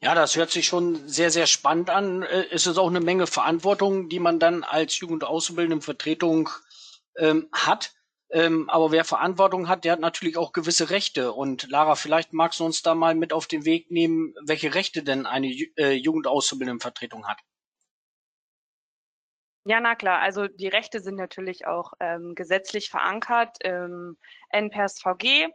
Ja, 0.00 0.14
das 0.14 0.36
hört 0.36 0.50
sich 0.50 0.66
schon 0.66 1.08
sehr, 1.08 1.30
sehr 1.30 1.46
spannend 1.46 1.90
an. 1.90 2.22
Äh, 2.22 2.46
es 2.50 2.66
ist 2.66 2.78
auch 2.78 2.88
eine 2.88 3.00
Menge 3.00 3.26
Verantwortung, 3.26 4.08
die 4.08 4.20
man 4.20 4.38
dann 4.38 4.62
als 4.62 4.98
Jugend- 5.00 5.24
und 5.24 5.28
Auszubildenden 5.28 5.82
ähm, 7.16 7.48
hat. 7.52 7.92
Ähm, 8.30 8.68
aber 8.68 8.92
wer 8.92 9.04
Verantwortung 9.04 9.68
hat, 9.68 9.84
der 9.84 9.92
hat 9.92 10.00
natürlich 10.00 10.36
auch 10.36 10.52
gewisse 10.52 10.90
Rechte. 10.90 11.32
Und 11.32 11.68
Lara, 11.70 11.94
vielleicht 11.94 12.32
magst 12.32 12.60
du 12.60 12.64
uns 12.64 12.82
da 12.82 12.94
mal 12.94 13.14
mit 13.14 13.32
auf 13.32 13.46
den 13.46 13.64
Weg 13.64 13.90
nehmen, 13.90 14.34
welche 14.44 14.74
Rechte 14.74 15.02
denn 15.02 15.26
eine 15.26 15.48
äh, 15.48 15.92
Jugendauszubildendenvertretung 15.92 17.26
hat. 17.26 17.38
Ja, 19.68 19.80
na 19.80 19.94
klar. 19.96 20.20
Also 20.22 20.48
die 20.48 20.68
Rechte 20.68 21.00
sind 21.00 21.16
natürlich 21.16 21.66
auch 21.66 21.92
ähm, 22.00 22.34
gesetzlich 22.34 22.88
verankert 22.88 23.58
im 23.62 24.16
NPERSVG, 24.50 25.48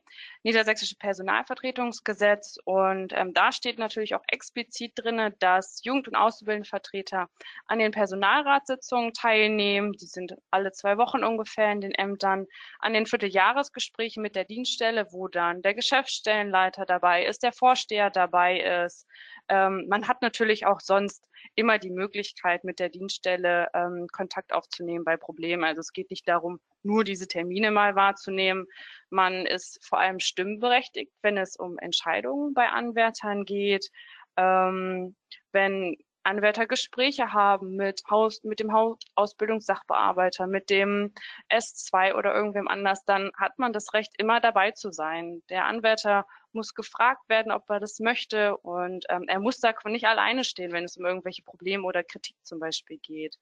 Niedersächsische 0.43 0.97
Personalvertretungsgesetz. 0.97 2.57
Und 2.63 3.11
ähm, 3.17 3.33
da 3.33 3.51
steht 3.51 3.79
natürlich 3.79 4.13
auch 4.13 4.21
explizit 4.27 4.91
drin, 4.95 5.33
dass 5.39 5.81
Jugend- 5.83 6.07
und 6.07 6.15
Auszubildendenvertreter 6.15 7.27
an 7.65 7.79
den 7.79 7.89
Personalratssitzungen 7.91 9.13
teilnehmen. 9.13 9.93
Die 9.93 10.05
sind 10.05 10.35
alle 10.51 10.71
zwei 10.73 10.99
Wochen 10.99 11.23
ungefähr 11.23 11.71
in 11.71 11.81
den 11.81 11.93
Ämtern. 11.95 12.45
An 12.77 12.93
den 12.93 13.07
Vierteljahresgesprächen 13.07 14.21
mit 14.21 14.35
der 14.35 14.45
Dienststelle, 14.45 15.07
wo 15.11 15.27
dann 15.27 15.63
der 15.63 15.73
Geschäftsstellenleiter 15.73 16.85
dabei 16.85 17.25
ist, 17.25 17.41
der 17.41 17.51
Vorsteher 17.51 18.11
dabei 18.11 18.59
ist. 18.85 19.07
Ähm, 19.49 19.87
man 19.89 20.07
hat 20.07 20.21
natürlich 20.21 20.67
auch 20.67 20.81
sonst 20.81 21.25
immer 21.55 21.79
die 21.79 21.89
Möglichkeit, 21.89 22.63
mit 22.63 22.79
der 22.79 22.89
Dienststelle 22.89 23.67
ähm, 23.73 24.07
Kontakt 24.11 24.53
aufzunehmen 24.53 25.05
bei 25.05 25.17
Problemen. 25.17 25.63
Also 25.63 25.79
es 25.79 25.93
geht 25.93 26.09
nicht 26.09 26.27
darum, 26.27 26.59
nur 26.83 27.03
diese 27.03 27.27
Termine 27.27 27.71
mal 27.71 27.95
wahrzunehmen. 27.95 28.65
Man 29.09 29.45
ist 29.45 29.85
vor 29.85 29.99
allem 29.99 30.19
stimmberechtigt, 30.19 31.11
wenn 31.21 31.37
es 31.37 31.55
um 31.55 31.77
Entscheidungen 31.77 32.53
bei 32.53 32.69
Anwärtern 32.69 33.45
geht. 33.45 33.89
Ähm, 34.37 35.15
wenn 35.51 35.97
Anwärter 36.23 36.65
Gespräche 36.67 37.33
haben 37.33 37.75
mit, 37.75 38.01
Haus, 38.09 38.43
mit 38.43 38.59
dem 38.59 38.71
Ausbildungssachbearbeiter, 39.15 40.47
mit 40.47 40.69
dem 40.69 41.13
S2 41.49 42.15
oder 42.15 42.33
irgendwem 42.33 42.67
anders, 42.67 43.03
dann 43.05 43.31
hat 43.37 43.59
man 43.59 43.73
das 43.73 43.93
Recht, 43.93 44.13
immer 44.17 44.39
dabei 44.39 44.71
zu 44.71 44.91
sein. 44.91 45.43
Der 45.49 45.65
Anwärter 45.65 46.25
muss 46.53 46.73
gefragt 46.73 47.27
werden, 47.29 47.51
ob 47.51 47.69
er 47.69 47.79
das 47.79 47.99
möchte 47.99 48.57
und 48.57 49.05
ähm, 49.09 49.25
er 49.27 49.39
muss 49.39 49.59
da 49.59 49.73
nicht 49.85 50.05
alleine 50.05 50.43
stehen, 50.43 50.71
wenn 50.71 50.85
es 50.85 50.97
um 50.97 51.05
irgendwelche 51.05 51.43
Probleme 51.43 51.83
oder 51.83 52.03
Kritik 52.03 52.35
zum 52.43 52.59
Beispiel 52.59 52.97
geht. 52.99 53.37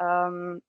Ähm, 0.00 0.62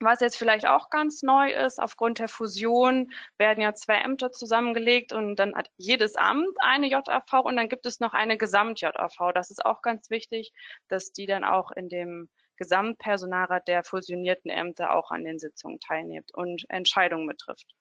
was 0.00 0.20
jetzt 0.20 0.36
vielleicht 0.36 0.66
auch 0.66 0.90
ganz 0.90 1.22
neu 1.22 1.50
ist, 1.50 1.80
aufgrund 1.80 2.20
der 2.20 2.28
Fusion 2.28 3.12
werden 3.36 3.60
ja 3.60 3.74
zwei 3.74 3.96
Ämter 3.96 4.30
zusammengelegt 4.30 5.12
und 5.12 5.36
dann 5.36 5.56
hat 5.56 5.70
jedes 5.76 6.14
Amt 6.14 6.56
eine 6.60 6.88
JAV 6.88 7.32
und 7.42 7.56
dann 7.56 7.68
gibt 7.68 7.84
es 7.84 7.98
noch 7.98 8.14
eine 8.14 8.38
Gesamt-JAV. 8.38 9.32
Das 9.34 9.50
ist 9.50 9.64
auch 9.64 9.82
ganz 9.82 10.08
wichtig, 10.10 10.52
dass 10.86 11.12
die 11.12 11.26
dann 11.26 11.42
auch 11.42 11.72
in 11.72 11.88
dem 11.88 12.28
Gesamtpersonalrat 12.56 13.66
der 13.66 13.82
fusionierten 13.82 14.50
Ämter 14.50 14.94
auch 14.94 15.10
an 15.10 15.24
den 15.24 15.38
Sitzungen 15.40 15.80
teilnimmt 15.80 16.32
und 16.32 16.64
Entscheidungen 16.68 17.26
betrifft. 17.26 17.74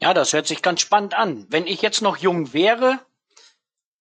Ja, 0.00 0.14
das 0.14 0.32
hört 0.32 0.46
sich 0.46 0.62
ganz 0.62 0.80
spannend 0.80 1.14
an. 1.14 1.46
Wenn 1.50 1.66
ich 1.66 1.82
jetzt 1.82 2.00
noch 2.00 2.16
jung 2.16 2.52
wäre, 2.52 3.00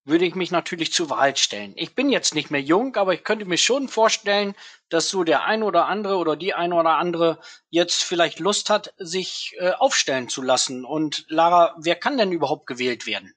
würde 0.05 0.25
ich 0.25 0.35
mich 0.35 0.51
natürlich 0.51 0.91
zur 0.91 1.09
Wahl 1.09 1.35
stellen. 1.35 1.73
Ich 1.75 1.95
bin 1.95 2.09
jetzt 2.09 2.33
nicht 2.33 2.51
mehr 2.51 2.61
jung, 2.61 2.95
aber 2.95 3.13
ich 3.13 3.23
könnte 3.23 3.45
mir 3.45 3.57
schon 3.57 3.87
vorstellen, 3.87 4.55
dass 4.89 5.09
so 5.09 5.23
der 5.23 5.43
ein 5.43 5.61
oder 5.61 5.85
andere 5.85 6.17
oder 6.17 6.35
die 6.35 6.53
ein 6.53 6.73
oder 6.73 6.97
andere 6.97 7.39
jetzt 7.69 8.03
vielleicht 8.03 8.39
Lust 8.39 8.69
hat, 8.69 8.93
sich 8.97 9.55
äh, 9.59 9.71
aufstellen 9.71 10.29
zu 10.29 10.41
lassen. 10.41 10.85
Und 10.85 11.25
Lara, 11.29 11.75
wer 11.77 11.95
kann 11.95 12.17
denn 12.17 12.31
überhaupt 12.31 12.65
gewählt 12.65 13.05
werden? 13.05 13.33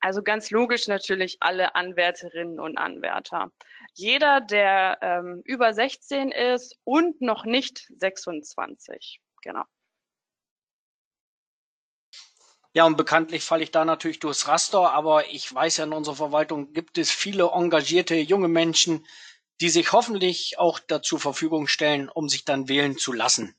Also 0.00 0.22
ganz 0.22 0.50
logisch 0.50 0.88
natürlich 0.88 1.36
alle 1.40 1.76
Anwärterinnen 1.76 2.58
und 2.58 2.76
Anwärter. 2.76 3.52
Jeder, 3.94 4.40
der 4.40 4.98
ähm, 5.00 5.42
über 5.44 5.72
16 5.72 6.32
ist 6.32 6.76
und 6.82 7.20
noch 7.20 7.44
nicht 7.44 7.88
26. 7.98 9.20
Genau. 9.42 9.62
Ja, 12.74 12.86
und 12.86 12.96
bekanntlich 12.96 13.44
falle 13.44 13.62
ich 13.62 13.70
da 13.70 13.84
natürlich 13.84 14.18
durchs 14.18 14.48
Raster, 14.48 14.92
aber 14.92 15.30
ich 15.30 15.52
weiß 15.54 15.76
ja, 15.76 15.84
in 15.84 15.92
unserer 15.92 16.16
Verwaltung 16.16 16.72
gibt 16.72 16.96
es 16.96 17.10
viele 17.10 17.50
engagierte 17.52 18.16
junge 18.16 18.48
Menschen, 18.48 19.06
die 19.60 19.68
sich 19.68 19.92
hoffentlich 19.92 20.58
auch 20.58 20.78
dazu 20.78 21.18
Verfügung 21.18 21.66
stellen, 21.66 22.08
um 22.08 22.28
sich 22.30 22.44
dann 22.46 22.68
wählen 22.68 22.96
zu 22.96 23.12
lassen. 23.12 23.54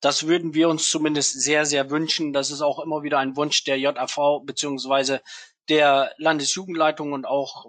Das 0.00 0.26
würden 0.26 0.54
wir 0.54 0.68
uns 0.68 0.90
zumindest 0.90 1.40
sehr, 1.40 1.66
sehr 1.66 1.90
wünschen. 1.90 2.32
Das 2.32 2.50
ist 2.50 2.60
auch 2.60 2.78
immer 2.78 3.02
wieder 3.02 3.18
ein 3.18 3.36
Wunsch 3.36 3.64
der 3.64 3.78
JAV 3.78 4.42
beziehungsweise 4.44 5.22
der 5.68 6.12
Landesjugendleitung 6.18 7.12
und 7.12 7.26
auch 7.26 7.66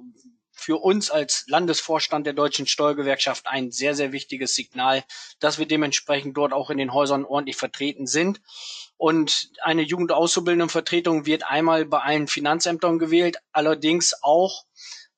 für 0.60 0.82
uns 0.82 1.10
als 1.10 1.46
Landesvorstand 1.48 2.28
der 2.28 2.34
Deutschen 2.34 2.68
Steuergewerkschaft 2.68 3.48
ein 3.48 3.72
sehr, 3.72 3.96
sehr 3.96 4.12
wichtiges 4.12 4.54
Signal, 4.54 5.04
dass 5.40 5.58
wir 5.58 5.66
dementsprechend 5.66 6.38
dort 6.38 6.54
auch 6.54 6.70
in 6.70 6.78
den 6.78 6.94
Häusern 6.94 7.26
ordentlich 7.26 7.56
vertreten 7.56 8.06
sind. 8.06 8.42
Und 8.98 9.52
eine 9.62 9.82
Jugendauszubildendenvertretung 9.82 11.26
wird 11.26 11.50
einmal 11.50 11.86
bei 11.86 12.00
allen 12.00 12.28
Finanzämtern 12.28 13.00
gewählt, 13.00 13.38
allerdings 13.52 14.14
auch 14.22 14.66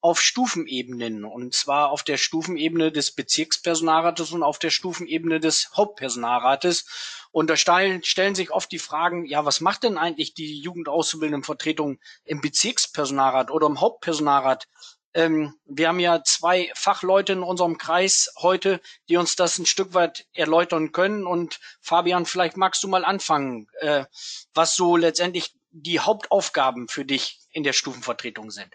auf 0.02 0.20
Stufenebenen 0.20 1.24
und 1.24 1.54
zwar 1.54 1.92
auf 1.92 2.04
der 2.04 2.18
Stufenebene 2.18 2.92
des 2.92 3.12
Bezirkspersonalrates 3.12 4.32
und 4.32 4.42
auf 4.42 4.58
der 4.58 4.72
Stufenebene 4.72 5.40
des 5.40 5.70
Hauptpersonalrates. 5.76 6.86
Und 7.32 7.50
da 7.50 7.56
stellen, 7.56 8.02
sich 8.36 8.52
oft 8.52 8.72
die 8.72 8.80
Fragen, 8.80 9.26
ja, 9.26 9.46
was 9.46 9.62
macht 9.62 9.84
denn 9.84 9.98
eigentlich 9.98 10.34
die 10.34 10.60
Jugendauszubildendenvertretung 10.60 12.00
im 12.26 12.42
Bezirkspersonalrat 12.42 13.52
oder 13.52 13.68
im 13.68 13.80
Hauptpersonalrat? 13.80 14.68
Ähm, 15.14 15.56
wir 15.66 15.90
haben 15.90 16.00
ja 16.00 16.24
zwei 16.24 16.72
Fachleute 16.74 17.34
in 17.34 17.44
unserem 17.44 17.78
Kreis 17.78 18.34
heute, 18.38 18.80
die 19.10 19.18
uns 19.18 19.36
das 19.36 19.58
ein 19.60 19.66
Stück 19.66 19.94
weit 19.94 20.26
erläutern 20.34 20.92
können. 20.92 21.26
Und 21.26 21.60
Fabian, 21.82 22.26
vielleicht 22.26 22.58
magst 22.58 22.82
du 22.84 22.88
mal 22.88 23.04
anfangen, 23.04 23.68
äh, 23.80 24.06
was 24.54 24.76
so 24.76 24.96
letztendlich 24.96 25.54
die 25.72 26.00
Hauptaufgaben 26.00 26.88
für 26.88 27.06
dich 27.06 27.40
in 27.52 27.64
der 27.64 27.74
Stufenvertretung 27.74 28.52
sind. 28.52 28.74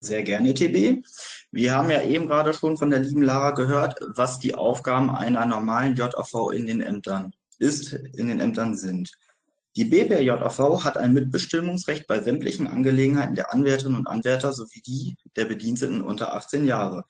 Sehr 0.00 0.22
gerne, 0.22 0.52
TB. 0.52 1.04
Wir 1.50 1.74
haben 1.74 1.90
ja 1.90 2.02
eben 2.02 2.28
gerade 2.28 2.52
schon 2.54 2.76
von 2.76 2.90
der 2.90 3.00
lieben 3.00 3.22
Lara 3.22 3.52
gehört, 3.52 3.98
was 4.00 4.38
die 4.38 4.54
Aufgaben 4.54 5.10
einer 5.10 5.46
normalen 5.46 5.96
JAV 5.96 6.52
in 6.52 6.66
den 6.66 6.80
Ämtern 6.80 7.32
ist, 7.58 7.92
in 7.92 8.28
den 8.28 8.40
Ämtern 8.40 8.76
sind. 8.76 9.10
Die 9.76 9.84
BPJAV 9.84 10.84
hat 10.84 10.96
ein 10.96 11.12
Mitbestimmungsrecht 11.12 12.06
bei 12.06 12.22
sämtlichen 12.22 12.66
Angelegenheiten 12.66 13.34
der 13.34 13.52
Anwärterinnen 13.52 13.98
und 13.98 14.06
Anwärter 14.06 14.54
sowie 14.54 14.80
die 14.80 15.16
der 15.36 15.44
Bediensteten 15.44 16.00
unter 16.00 16.34
18 16.34 16.66
Jahre. 16.66 17.04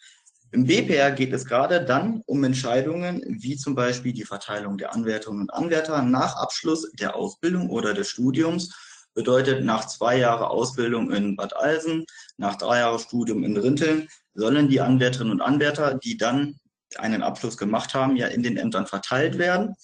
Im 0.50 0.64
BPR 0.64 1.12
geht 1.12 1.32
es 1.32 1.44
gerade 1.44 1.84
dann 1.84 2.22
um 2.26 2.42
Entscheidungen 2.42 3.22
wie 3.24 3.56
zum 3.56 3.76
Beispiel 3.76 4.12
die 4.12 4.24
Verteilung 4.24 4.78
der 4.78 4.92
Anwärterinnen 4.92 5.42
und 5.42 5.54
Anwärter 5.54 6.02
nach 6.02 6.34
Abschluss 6.36 6.90
der 6.98 7.14
Ausbildung 7.14 7.70
oder 7.70 7.94
des 7.94 8.08
Studiums, 8.08 8.74
bedeutet 9.14 9.64
nach 9.64 9.86
zwei 9.86 10.18
Jahren 10.18 10.42
Ausbildung 10.42 11.12
in 11.12 11.36
Bad 11.36 11.56
Alsen, 11.56 12.04
nach 12.36 12.56
drei 12.56 12.80
Jahren 12.80 12.98
Studium 12.98 13.44
in 13.44 13.56
Rinteln, 13.56 14.08
sollen 14.34 14.68
die 14.68 14.80
Anwärterinnen 14.80 15.34
und 15.34 15.40
Anwärter, 15.40 15.94
die 15.94 16.16
dann 16.16 16.58
einen 16.96 17.22
Abschluss 17.22 17.56
gemacht 17.56 17.94
haben, 17.94 18.16
ja 18.16 18.26
in 18.26 18.42
den 18.42 18.56
Ämtern 18.56 18.86
verteilt 18.86 19.38
werden. 19.38 19.76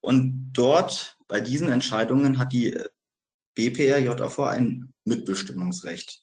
Und 0.00 0.52
dort 0.54 1.18
bei 1.30 1.40
diesen 1.40 1.70
Entscheidungen 1.70 2.38
hat 2.38 2.52
die 2.52 2.76
BPRJV 3.54 4.38
ein 4.40 4.92
Mitbestimmungsrecht. 5.04 6.22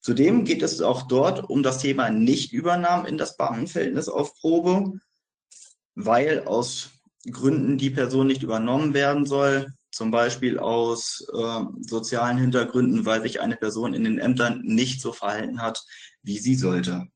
Zudem 0.00 0.44
geht 0.44 0.62
es 0.62 0.80
auch 0.82 1.02
dort 1.02 1.48
um 1.48 1.62
das 1.62 1.78
Thema 1.78 2.10
Nichtübernahmen 2.10 3.06
in 3.06 3.18
das 3.18 3.36
Beamtenverhältnis 3.36 4.08
auf 4.08 4.34
Probe, 4.34 4.98
weil 5.94 6.44
aus 6.44 6.90
Gründen 7.30 7.78
die 7.78 7.90
Person 7.90 8.26
nicht 8.26 8.42
übernommen 8.42 8.92
werden 8.92 9.24
soll, 9.24 9.72
zum 9.90 10.10
Beispiel 10.10 10.58
aus 10.58 11.26
äh, 11.32 11.60
sozialen 11.80 12.38
Hintergründen, 12.38 13.06
weil 13.06 13.22
sich 13.22 13.40
eine 13.40 13.56
Person 13.56 13.94
in 13.94 14.04
den 14.04 14.18
Ämtern 14.18 14.60
nicht 14.64 15.00
so 15.00 15.12
verhalten 15.12 15.62
hat, 15.62 15.84
wie 16.22 16.38
sie 16.38 16.56
sollte. 16.56 17.06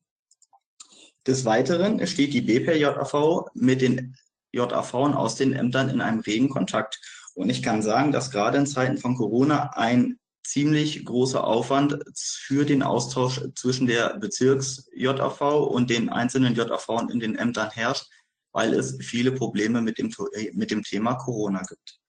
Des 1.27 1.45
Weiteren 1.45 2.05
steht 2.07 2.33
die 2.33 2.41
BPRJV 2.41 3.49
mit 3.53 3.81
den 3.81 4.15
JAV 4.51 4.93
aus 4.93 5.35
den 5.35 5.53
Ämtern 5.53 5.89
in 5.89 6.01
einem 6.01 6.19
regen 6.19 6.49
Kontakt. 6.49 6.99
Und 7.35 7.49
ich 7.49 7.63
kann 7.63 7.81
sagen, 7.81 8.11
dass 8.11 8.31
gerade 8.31 8.57
in 8.57 8.65
Zeiten 8.65 8.97
von 8.97 9.15
Corona 9.15 9.71
ein 9.75 10.19
ziemlich 10.43 11.05
großer 11.05 11.43
Aufwand 11.43 11.99
für 12.15 12.65
den 12.65 12.81
Austausch 12.81 13.41
zwischen 13.55 13.87
der 13.87 14.17
Bezirks-JAV 14.17 15.41
und 15.41 15.89
den 15.89 16.09
einzelnen 16.09 16.55
JAV 16.55 16.87
in 17.11 17.19
den 17.19 17.35
Ämtern 17.35 17.69
herrscht, 17.69 18.07
weil 18.51 18.73
es 18.73 18.97
viele 19.01 19.31
Probleme 19.31 19.81
mit 19.81 19.99
dem, 19.99 20.13
mit 20.53 20.71
dem 20.71 20.83
Thema 20.83 21.13
Corona 21.15 21.61
gibt. 21.61 21.99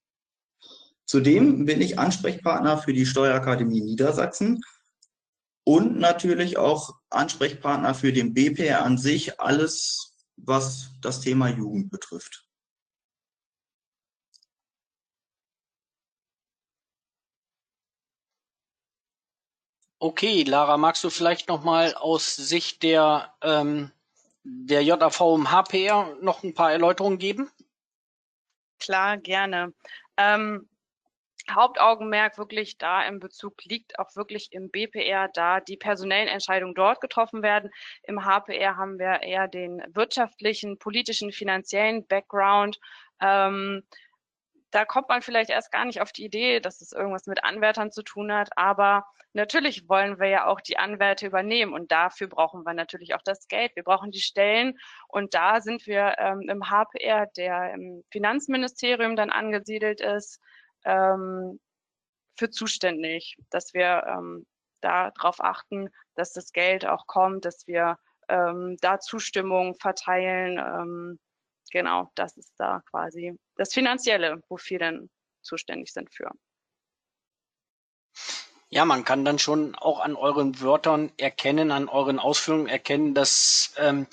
Zudem 1.05 1.67
bin 1.67 1.81
ich 1.83 1.99
Ansprechpartner 1.99 2.79
für 2.79 2.93
die 2.93 3.05
Steuerakademie 3.05 3.81
Niedersachsen 3.81 4.63
und 5.65 5.99
natürlich 5.99 6.57
auch 6.57 6.95
Ansprechpartner 7.11 7.95
für 7.95 8.13
den 8.13 8.33
BPR 8.33 8.85
an 8.85 8.97
sich, 8.97 9.39
alles 9.41 10.10
was 10.45 10.91
das 11.01 11.21
Thema 11.21 11.49
Jugend 11.49 11.91
betrifft. 11.91 12.47
Okay, 20.03 20.45
Lara, 20.45 20.79
magst 20.79 21.05
du 21.05 21.11
vielleicht 21.11 21.49
noch 21.49 21.63
mal 21.63 21.95
aus 21.95 22.35
Sicht 22.35 22.83
der, 22.83 23.35
ähm, 23.43 23.91
der 24.45 24.83
JAV 24.83 25.21
im 25.35 25.51
HPR 25.51 26.17
noch 26.23 26.43
ein 26.43 26.55
paar 26.55 26.73
Erläuterungen 26.73 27.19
geben? 27.19 27.51
Klar, 28.79 29.19
gerne. 29.19 29.75
Ähm, 30.17 30.67
Hauptaugenmerk 31.55 32.39
wirklich 32.39 32.79
da 32.79 33.05
im 33.05 33.21
Bezug 33.21 33.65
liegt 33.65 33.99
auch 33.99 34.15
wirklich 34.17 34.53
im 34.53 34.71
BPR, 34.71 35.29
da 35.29 35.61
die 35.61 35.77
personellen 35.77 36.29
Entscheidungen 36.29 36.75
dort 36.75 37.01
getroffen 37.01 37.43
werden. 37.43 37.71
Im 38.03 38.25
HPR 38.25 38.77
haben 38.77 38.99
wir 38.99 39.23
eher 39.23 39.49
den 39.49 39.83
wirtschaftlichen, 39.93 40.79
politischen, 40.79 41.33
finanziellen 41.33 42.07
Background. 42.07 42.79
Ähm, 43.21 43.83
da 44.71 44.85
kommt 44.85 45.09
man 45.09 45.23
vielleicht 45.23 45.51
erst 45.51 45.73
gar 45.73 45.85
nicht 45.85 46.01
auf 46.01 46.13
die 46.13 46.25
Idee, 46.25 46.61
dass 46.61 46.81
es 46.81 46.93
irgendwas 46.93 47.27
mit 47.27 47.45
Anwärtern 47.45 47.91
zu 47.91 48.03
tun 48.03 48.33
hat, 48.33 48.51
aber 48.57 49.05
natürlich 49.33 49.89
wollen 49.89 50.19
wir 50.19 50.29
ja 50.29 50.47
auch 50.47 50.61
die 50.61 50.79
Anwärter 50.79 51.27
übernehmen 51.27 51.73
und 51.73 51.93
dafür 51.93 52.29
brauchen 52.29 52.65
wir 52.65 52.75
natürlich 52.75 53.15
auch 53.15 53.23
das 53.23 53.49
Geld. 53.49 53.75
Wir 53.75 53.85
brauchen 53.85 54.11
die 54.11 54.21
Stellen 54.21 54.79
und 55.09 55.35
da 55.35 55.61
sind 55.61 55.87
wir 55.87 56.15
ähm, 56.19 56.49
im 56.49 56.71
HPR, 56.71 57.27
der 57.37 57.75
im 57.75 58.03
Finanzministerium 58.11 59.17
dann 59.17 59.31
angesiedelt 59.31 60.01
ist, 60.01 60.41
ähm, 60.85 61.61
für 62.39 62.51
zuständig, 62.51 63.37
dass 63.51 63.75
wir 63.75 64.05
ähm, 64.07 64.47
darauf 64.81 65.41
achten, 65.41 65.91
dass 66.15 66.33
das 66.33 66.53
Geld 66.53 66.87
auch 66.87 67.07
kommt, 67.07 67.45
dass 67.45 67.67
wir 67.67 67.99
ähm, 68.29 68.77
da 68.81 68.99
Zustimmung 68.99 69.75
verteilen. 69.75 70.59
Ähm, 70.59 71.19
genau, 71.71 72.11
das 72.15 72.37
ist 72.37 72.55
da 72.57 72.83
quasi 72.91 73.37
das 73.57 73.75
Finanzielle, 73.75 74.43
wofür 74.49 74.79
dann 74.79 75.11
zuständig 75.43 75.93
sind 75.93 76.13
für. 76.15 76.31
Ja, 78.73 78.85
man 78.85 79.05
kann 79.05 79.25
dann 79.25 79.41
schon 79.41 79.75
auch 79.75 79.99
an 79.99 80.15
euren 80.15 80.61
Wörtern 80.61 81.13
erkennen, 81.17 81.73
an 81.73 81.89
euren 81.89 82.21
Ausführungen 82.21 82.69
erkennen, 82.69 83.15
dass 83.15 83.75
ähm, 83.77 84.07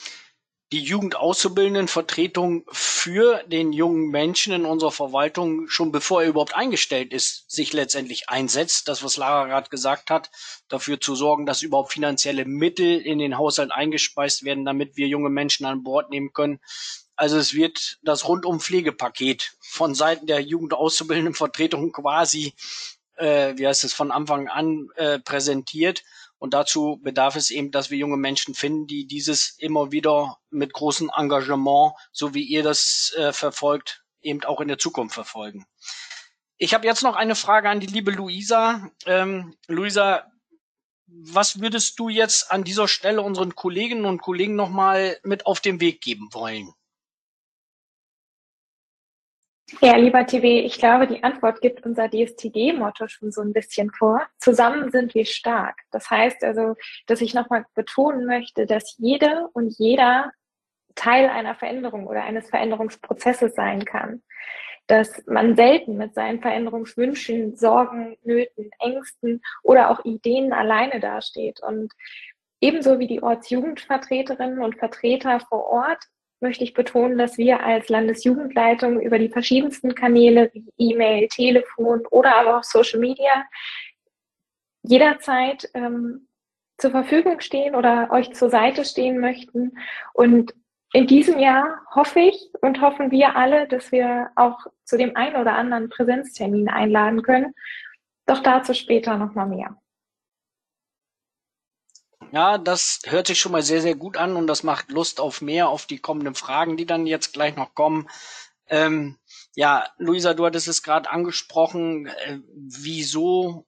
die 0.74 0.81
Jugendauszubildendenvertretung 0.81 2.65
für 2.71 3.41
den 3.47 3.71
jungen 3.71 4.09
Menschen 4.09 4.51
in 4.51 4.65
unserer 4.65 4.91
Verwaltung 4.91 5.69
schon 5.69 5.93
bevor 5.93 6.21
er 6.21 6.27
überhaupt 6.27 6.55
eingestellt 6.55 7.13
ist, 7.13 7.50
sich 7.50 7.71
letztendlich 7.71 8.29
einsetzt. 8.29 8.89
Das, 8.89 9.01
was 9.01 9.15
Lara 9.15 9.47
gerade 9.47 9.69
gesagt 9.69 10.09
hat, 10.09 10.29
dafür 10.67 11.00
zu 11.00 11.15
sorgen, 11.15 11.45
dass 11.45 11.62
überhaupt 11.62 11.93
finanzielle 11.93 12.43
Mittel 12.43 13.00
in 13.00 13.19
den 13.19 13.38
Haushalt 13.38 13.71
eingespeist 13.71 14.43
werden, 14.43 14.65
damit 14.65 14.97
wir 14.97 15.07
junge 15.07 15.29
Menschen 15.29 15.65
an 15.65 15.83
Bord 15.83 16.09
nehmen 16.09 16.33
können. 16.33 16.59
Also 17.15 17.38
es 17.38 17.53
wird 17.53 17.97
das 18.03 18.27
rundum 18.27 18.59
Pflegepaket 18.59 19.55
von 19.62 19.95
Seiten 19.95 20.27
der 20.27 20.41
Jugendauszubildendenvertretung 20.41 21.93
quasi, 21.93 22.53
äh, 23.15 23.53
wie 23.55 23.65
heißt 23.65 23.86
es, 23.86 23.93
von 23.93 24.12
Anfang 24.12 24.50
an 24.50 24.89
äh, 24.95 25.19
präsentiert. 25.19 26.03
Und 26.39 26.53
dazu 26.53 27.00
bedarf 27.01 27.36
es 27.36 27.50
eben, 27.50 27.72
dass 27.72 27.89
wir 27.89 27.98
junge 27.98 28.17
Menschen 28.17 28.53
finden, 28.53 28.88
die 28.88 29.08
dieses 29.08 29.58
immer 29.58 29.91
wieder 29.91 30.38
mit 30.50 30.74
großem 30.74 31.12
Engagement, 31.15 31.94
so 32.12 32.34
wie 32.34 32.44
ihr 32.44 32.63
das 32.63 33.13
äh, 33.17 33.34
verfolgt, 33.34 34.04
eben 34.21 34.43
auch 34.43 34.62
in 34.62 34.67
der 34.67 34.78
Zukunft 34.78 35.15
verfolgen. 35.15 35.65
Ich 36.58 36.73
habe 36.73 36.86
jetzt 36.86 37.04
noch 37.04 37.15
eine 37.15 37.36
Frage 37.36 37.69
an 37.69 37.80
die 37.80 37.88
liebe 37.88 38.12
Luisa. 38.12 38.89
Ähm, 39.06 39.56
Luisa, 39.67 40.26
was 41.08 41.62
würdest 41.62 42.00
du 42.00 42.10
jetzt 42.10 42.52
an 42.52 42.63
dieser 42.63 42.88
Stelle 42.88 43.21
unseren 43.21 43.56
Kolleginnen 43.56 44.06
und 44.06 44.21
Kollegen 44.21 44.56
nochmal 44.56 45.19
mit 45.23 45.45
auf 45.45 45.60
den 45.60 45.80
Weg 45.80 46.02
geben 46.02 46.30
wollen? 46.34 46.73
Ja, 49.82 49.97
lieber 49.97 50.25
TV, 50.25 50.65
ich 50.65 50.77
glaube, 50.80 51.08
die 51.08 51.23
Antwort 51.23 51.60
gibt 51.60 51.86
unser 51.86 52.10
DSTG-Motto 52.10 53.08
schon 53.10 53.32
so 53.32 53.41
ein 53.41 53.51
bisschen 53.51 53.91
vor. 53.91 54.21
Zusammen 54.39 54.91
sind 54.91 55.13
wir 55.13 55.25
stark. 55.25 55.82
Das 55.91 56.10
heißt 56.10 56.41
also, 56.45 56.75
dass 57.06 57.19
ich 57.19 57.34
nochmal 57.34 57.65
betonen 57.75 58.25
möchte, 58.25 58.65
dass 58.65 58.95
jede 58.97 59.49
und 59.51 59.77
jeder 59.77 60.32
Teil 60.95 61.30
einer 61.30 61.53
Veränderung 61.53 62.08
oder 62.08 62.23
eines 62.23 62.49
Veränderungsprozesses 62.49 63.56
sein 63.56 63.84
kann. 63.84 64.23
Dass 64.88 65.21
man 65.27 65.58
selten 65.58 65.97
mit 65.97 66.15
seinen 66.15 66.41
Veränderungswünschen, 66.41 67.58
Sorgen, 67.58 68.17
Nöten, 68.23 68.71
Ängsten 68.80 69.41
oder 69.63 69.91
auch 69.91 70.06
Ideen 70.06 70.53
alleine 70.53 71.01
dasteht. 71.01 71.62
Und 71.62 71.91
ebenso 72.62 72.99
wie 72.99 73.08
die 73.08 73.21
Ortsjugendvertreterinnen 73.21 74.63
und 74.63 74.77
Vertreter 74.77 75.41
vor 75.41 75.65
Ort 75.65 76.06
möchte 76.39 76.63
ich 76.63 76.73
betonen, 76.73 77.17
dass 77.17 77.38
wir 77.38 77.63
als 77.63 77.89
Landesjugendleitung 77.89 79.02
über 79.02 79.19
die 79.19 79.30
verschiedensten 79.30 79.95
Kanäle 79.95 80.50
wie 80.54 80.65
E-Mail, 80.78 81.28
Telefon 81.30 82.06
oder 82.12 82.36
aber 82.38 82.60
auch 82.60 82.63
Social 82.63 83.00
Media 83.00 83.45
jederzeit 84.84 85.69
ähm, 85.73 86.28
zur 86.78 86.91
Verfügung 86.91 87.39
stehen 87.39 87.76
oder 87.76 88.10
euch 88.12 88.34
zur 88.34 88.50
Seite 88.50 88.86
stehen 88.86 89.19
möchten. 89.19 89.78
Und 90.13 90.54
in 90.93 91.08
diesem 91.08 91.39
Jahr 91.39 91.82
hoffe 91.93 92.19
ich 92.19 92.50
und 92.62 92.82
hoffen 92.82 93.12
wir 93.12 93.36
alle, 93.36 93.67
dass 93.67 93.91
wir 93.91 94.30
auch 94.36 94.60
zu 94.86 94.97
dem 94.97 95.15
einen 95.15 95.36
oder 95.36 95.56
anderen 95.56 95.89
Präsenztermin 95.89 96.69
einladen 96.69 97.23
können. 97.23 97.54
Doch 98.26 98.39
dazu 98.39 98.73
später 98.73 99.17
nochmal 99.17 99.47
mehr. 99.47 99.78
Ja, 102.31 102.57
das 102.57 102.99
hört 103.05 103.27
sich 103.27 103.39
schon 103.39 103.53
mal 103.53 103.63
sehr, 103.63 103.81
sehr 103.81 103.95
gut 103.95 104.17
an 104.17 104.35
und 104.35 104.47
das 104.47 104.63
macht 104.63 104.91
Lust 104.91 105.19
auf 105.19 105.41
mehr, 105.41 105.69
auf 105.69 105.85
die 105.85 105.99
kommenden 105.99 106.35
Fragen, 106.35 106.75
die 106.75 106.85
dann 106.85 107.07
jetzt 107.07 107.31
gleich 107.33 107.55
noch 107.55 107.73
kommen. 107.73 108.09
Ähm, 108.67 109.17
ja, 109.55 109.89
Luisa, 109.97 110.33
du 110.33 110.45
hattest 110.45 110.67
es 110.67 110.83
gerade 110.83 111.09
angesprochen, 111.09 112.07
äh, 112.07 112.39
wieso 112.53 113.65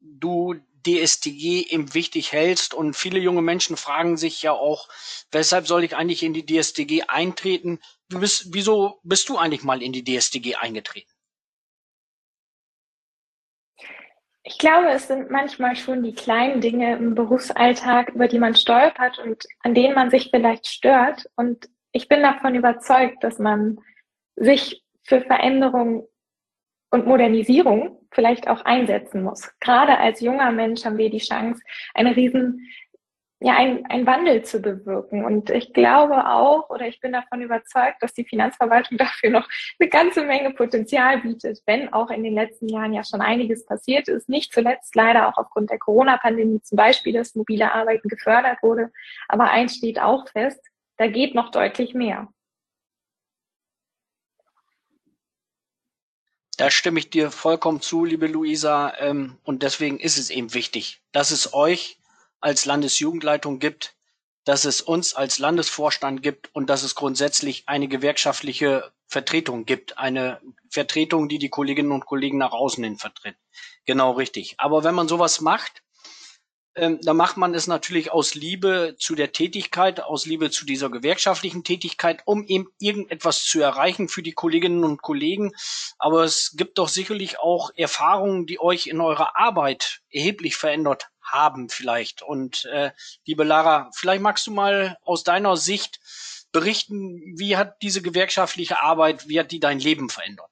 du 0.00 0.54
DSTG 0.86 1.66
eben 1.70 1.92
wichtig 1.92 2.32
hältst 2.32 2.72
und 2.72 2.94
viele 2.94 3.18
junge 3.18 3.42
Menschen 3.42 3.76
fragen 3.76 4.16
sich 4.16 4.42
ja 4.42 4.52
auch, 4.52 4.88
weshalb 5.32 5.66
soll 5.66 5.82
ich 5.82 5.96
eigentlich 5.96 6.22
in 6.22 6.34
die 6.34 6.46
DSTG 6.46 7.02
eintreten? 7.08 7.80
Bist, 8.08 8.54
wieso 8.54 9.00
bist 9.02 9.28
du 9.28 9.38
eigentlich 9.38 9.64
mal 9.64 9.82
in 9.82 9.92
die 9.92 10.04
DSTG 10.04 10.54
eingetreten? 10.54 11.10
Ich 14.50 14.56
glaube, 14.56 14.88
es 14.88 15.08
sind 15.08 15.30
manchmal 15.30 15.76
schon 15.76 16.02
die 16.02 16.14
kleinen 16.14 16.62
Dinge 16.62 16.96
im 16.96 17.14
Berufsalltag, 17.14 18.14
über 18.14 18.28
die 18.28 18.38
man 18.38 18.54
stolpert 18.54 19.18
und 19.18 19.44
an 19.62 19.74
denen 19.74 19.94
man 19.94 20.10
sich 20.10 20.30
vielleicht 20.30 20.66
stört. 20.66 21.28
Und 21.36 21.68
ich 21.92 22.08
bin 22.08 22.22
davon 22.22 22.54
überzeugt, 22.54 23.22
dass 23.22 23.38
man 23.38 23.78
sich 24.36 24.82
für 25.02 25.20
Veränderung 25.20 26.08
und 26.90 27.06
Modernisierung 27.06 27.98
vielleicht 28.10 28.48
auch 28.48 28.64
einsetzen 28.64 29.22
muss. 29.22 29.50
Gerade 29.60 29.98
als 29.98 30.22
junger 30.22 30.50
Mensch 30.50 30.82
haben 30.86 30.96
wir 30.96 31.10
die 31.10 31.18
Chance, 31.18 31.60
eine 31.92 32.16
riesen 32.16 32.66
ja, 33.40 33.56
ein, 33.56 33.86
ein 33.86 34.04
Wandel 34.04 34.42
zu 34.42 34.60
bewirken. 34.60 35.24
Und 35.24 35.50
ich 35.50 35.72
glaube 35.72 36.26
auch, 36.26 36.70
oder 36.70 36.88
ich 36.88 37.00
bin 37.00 37.12
davon 37.12 37.40
überzeugt, 37.40 38.02
dass 38.02 38.12
die 38.12 38.24
Finanzverwaltung 38.24 38.98
dafür 38.98 39.30
noch 39.30 39.48
eine 39.78 39.88
ganze 39.88 40.24
Menge 40.24 40.52
Potenzial 40.52 41.20
bietet, 41.20 41.60
wenn 41.66 41.92
auch 41.92 42.10
in 42.10 42.24
den 42.24 42.34
letzten 42.34 42.68
Jahren 42.68 42.92
ja 42.92 43.04
schon 43.04 43.20
einiges 43.20 43.64
passiert 43.64 44.08
ist. 44.08 44.28
Nicht 44.28 44.52
zuletzt 44.52 44.94
leider 44.96 45.28
auch 45.28 45.36
aufgrund 45.36 45.70
der 45.70 45.78
Corona-Pandemie 45.78 46.60
zum 46.62 46.76
Beispiel, 46.76 47.12
dass 47.12 47.36
mobile 47.36 47.72
Arbeiten 47.72 48.08
gefördert 48.08 48.58
wurde. 48.62 48.90
Aber 49.28 49.50
eins 49.50 49.76
steht 49.76 50.00
auch 50.00 50.28
fest, 50.28 50.60
da 50.96 51.06
geht 51.06 51.36
noch 51.36 51.52
deutlich 51.52 51.94
mehr. 51.94 52.28
Da 56.56 56.72
stimme 56.72 56.98
ich 56.98 57.08
dir 57.08 57.30
vollkommen 57.30 57.80
zu, 57.80 58.04
liebe 58.04 58.26
Luisa. 58.26 58.92
Ähm, 58.98 59.36
und 59.44 59.62
deswegen 59.62 60.00
ist 60.00 60.18
es 60.18 60.28
eben 60.28 60.54
wichtig, 60.54 61.00
dass 61.12 61.30
es 61.30 61.54
euch 61.54 61.97
als 62.40 62.64
Landesjugendleitung 62.64 63.58
gibt, 63.58 63.94
dass 64.44 64.64
es 64.64 64.80
uns 64.80 65.14
als 65.14 65.38
Landesvorstand 65.38 66.22
gibt 66.22 66.54
und 66.54 66.70
dass 66.70 66.82
es 66.82 66.94
grundsätzlich 66.94 67.64
eine 67.66 67.88
gewerkschaftliche 67.88 68.90
Vertretung 69.06 69.64
gibt, 69.64 69.98
eine 69.98 70.40
Vertretung, 70.70 71.28
die 71.28 71.38
die 71.38 71.50
Kolleginnen 71.50 71.92
und 71.92 72.06
Kollegen 72.06 72.38
nach 72.38 72.52
außen 72.52 72.82
hin 72.82 72.98
vertritt. 72.98 73.36
Genau 73.84 74.12
richtig. 74.12 74.54
Aber 74.58 74.84
wenn 74.84 74.94
man 74.94 75.08
sowas 75.08 75.40
macht, 75.40 75.82
ähm, 76.78 77.00
da 77.02 77.12
macht 77.12 77.36
man 77.36 77.54
es 77.54 77.66
natürlich 77.66 78.12
aus 78.12 78.34
Liebe 78.34 78.94
zu 78.98 79.14
der 79.14 79.32
Tätigkeit, 79.32 80.00
aus 80.00 80.26
Liebe 80.26 80.50
zu 80.50 80.64
dieser 80.64 80.90
gewerkschaftlichen 80.90 81.64
Tätigkeit, 81.64 82.22
um 82.24 82.44
eben 82.44 82.68
irgendetwas 82.78 83.44
zu 83.44 83.60
erreichen 83.60 84.08
für 84.08 84.22
die 84.22 84.32
Kolleginnen 84.32 84.84
und 84.84 85.02
Kollegen. 85.02 85.52
Aber 85.98 86.22
es 86.22 86.54
gibt 86.56 86.78
doch 86.78 86.88
sicherlich 86.88 87.40
auch 87.40 87.70
Erfahrungen, 87.74 88.46
die 88.46 88.60
euch 88.60 88.86
in 88.86 89.00
eurer 89.00 89.36
Arbeit 89.38 90.00
erheblich 90.10 90.56
verändert 90.56 91.08
haben 91.32 91.68
vielleicht. 91.68 92.22
Und 92.22 92.64
äh, 92.66 92.92
liebe 93.24 93.44
Lara, 93.44 93.90
vielleicht 93.94 94.22
magst 94.22 94.46
du 94.46 94.52
mal 94.52 94.96
aus 95.02 95.24
deiner 95.24 95.56
Sicht 95.56 96.00
berichten, 96.52 97.20
wie 97.38 97.56
hat 97.56 97.82
diese 97.82 98.02
gewerkschaftliche 98.02 98.82
Arbeit, 98.82 99.28
wie 99.28 99.38
hat 99.38 99.50
die 99.50 99.60
dein 99.60 99.78
Leben 99.78 100.08
verändert? 100.08 100.50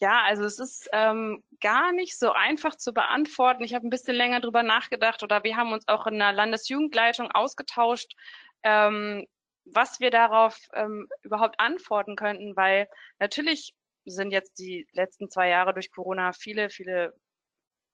Ja, 0.00 0.22
also 0.24 0.44
es 0.44 0.60
ist 0.60 0.88
ähm, 0.92 1.42
gar 1.60 1.92
nicht 1.92 2.16
so 2.18 2.32
einfach 2.32 2.76
zu 2.76 2.92
beantworten. 2.92 3.64
Ich 3.64 3.74
habe 3.74 3.86
ein 3.86 3.90
bisschen 3.90 4.14
länger 4.14 4.40
drüber 4.40 4.62
nachgedacht 4.62 5.22
oder 5.24 5.42
wir 5.42 5.56
haben 5.56 5.72
uns 5.72 5.88
auch 5.88 6.06
in 6.06 6.18
der 6.18 6.32
Landesjugendleitung 6.32 7.32
ausgetauscht, 7.32 8.14
ähm, 8.62 9.26
was 9.64 9.98
wir 9.98 10.10
darauf 10.10 10.56
ähm, 10.74 11.08
überhaupt 11.22 11.58
antworten 11.58 12.14
könnten, 12.14 12.56
weil 12.56 12.88
natürlich 13.18 13.74
sind 14.10 14.30
jetzt 14.30 14.58
die 14.58 14.86
letzten 14.92 15.30
zwei 15.30 15.48
Jahre 15.48 15.74
durch 15.74 15.90
Corona 15.90 16.32
viele, 16.32 16.70
viele 16.70 17.14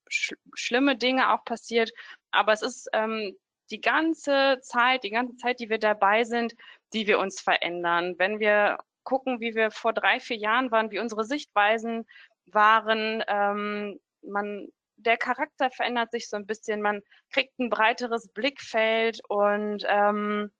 sch 0.08 0.34
schlimme 0.54 0.96
Dinge 0.96 1.32
auch 1.32 1.44
passiert. 1.44 1.92
Aber 2.30 2.52
es 2.52 2.62
ist 2.62 2.88
ähm, 2.92 3.36
die 3.70 3.80
ganze 3.80 4.58
Zeit, 4.62 5.04
die 5.04 5.10
ganze 5.10 5.36
Zeit, 5.36 5.60
die 5.60 5.70
wir 5.70 5.78
dabei 5.78 6.24
sind, 6.24 6.54
die 6.92 7.06
wir 7.06 7.18
uns 7.18 7.40
verändern. 7.40 8.14
Wenn 8.18 8.40
wir 8.40 8.78
gucken, 9.04 9.40
wie 9.40 9.54
wir 9.54 9.70
vor 9.70 9.92
drei, 9.92 10.18
vier 10.18 10.36
Jahren 10.36 10.70
waren, 10.70 10.90
wie 10.90 10.98
unsere 10.98 11.24
Sichtweisen 11.24 12.06
waren. 12.46 13.22
Ähm, 13.28 14.00
man, 14.22 14.68
der 14.96 15.16
Charakter 15.16 15.70
verändert 15.70 16.10
sich 16.10 16.28
so 16.28 16.36
ein 16.36 16.46
bisschen. 16.46 16.82
Man 16.82 17.02
kriegt 17.30 17.58
ein 17.58 17.70
breiteres 17.70 18.28
Blickfeld 18.28 19.20
und 19.28 19.84
ähm, 19.88 20.50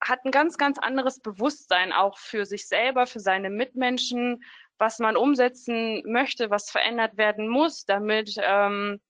hat 0.00 0.24
ein 0.24 0.30
ganz, 0.30 0.56
ganz 0.56 0.78
anderes 0.78 1.20
Bewusstsein 1.20 1.92
auch 1.92 2.18
für 2.18 2.46
sich 2.46 2.68
selber, 2.68 3.06
für 3.06 3.20
seine 3.20 3.50
Mitmenschen, 3.50 4.42
was 4.78 4.98
man 4.98 5.16
umsetzen 5.16 6.02
möchte, 6.06 6.50
was 6.50 6.70
verändert 6.70 7.16
werden 7.16 7.48
muss, 7.48 7.84
damit 7.84 8.36
ähm, 8.40 9.00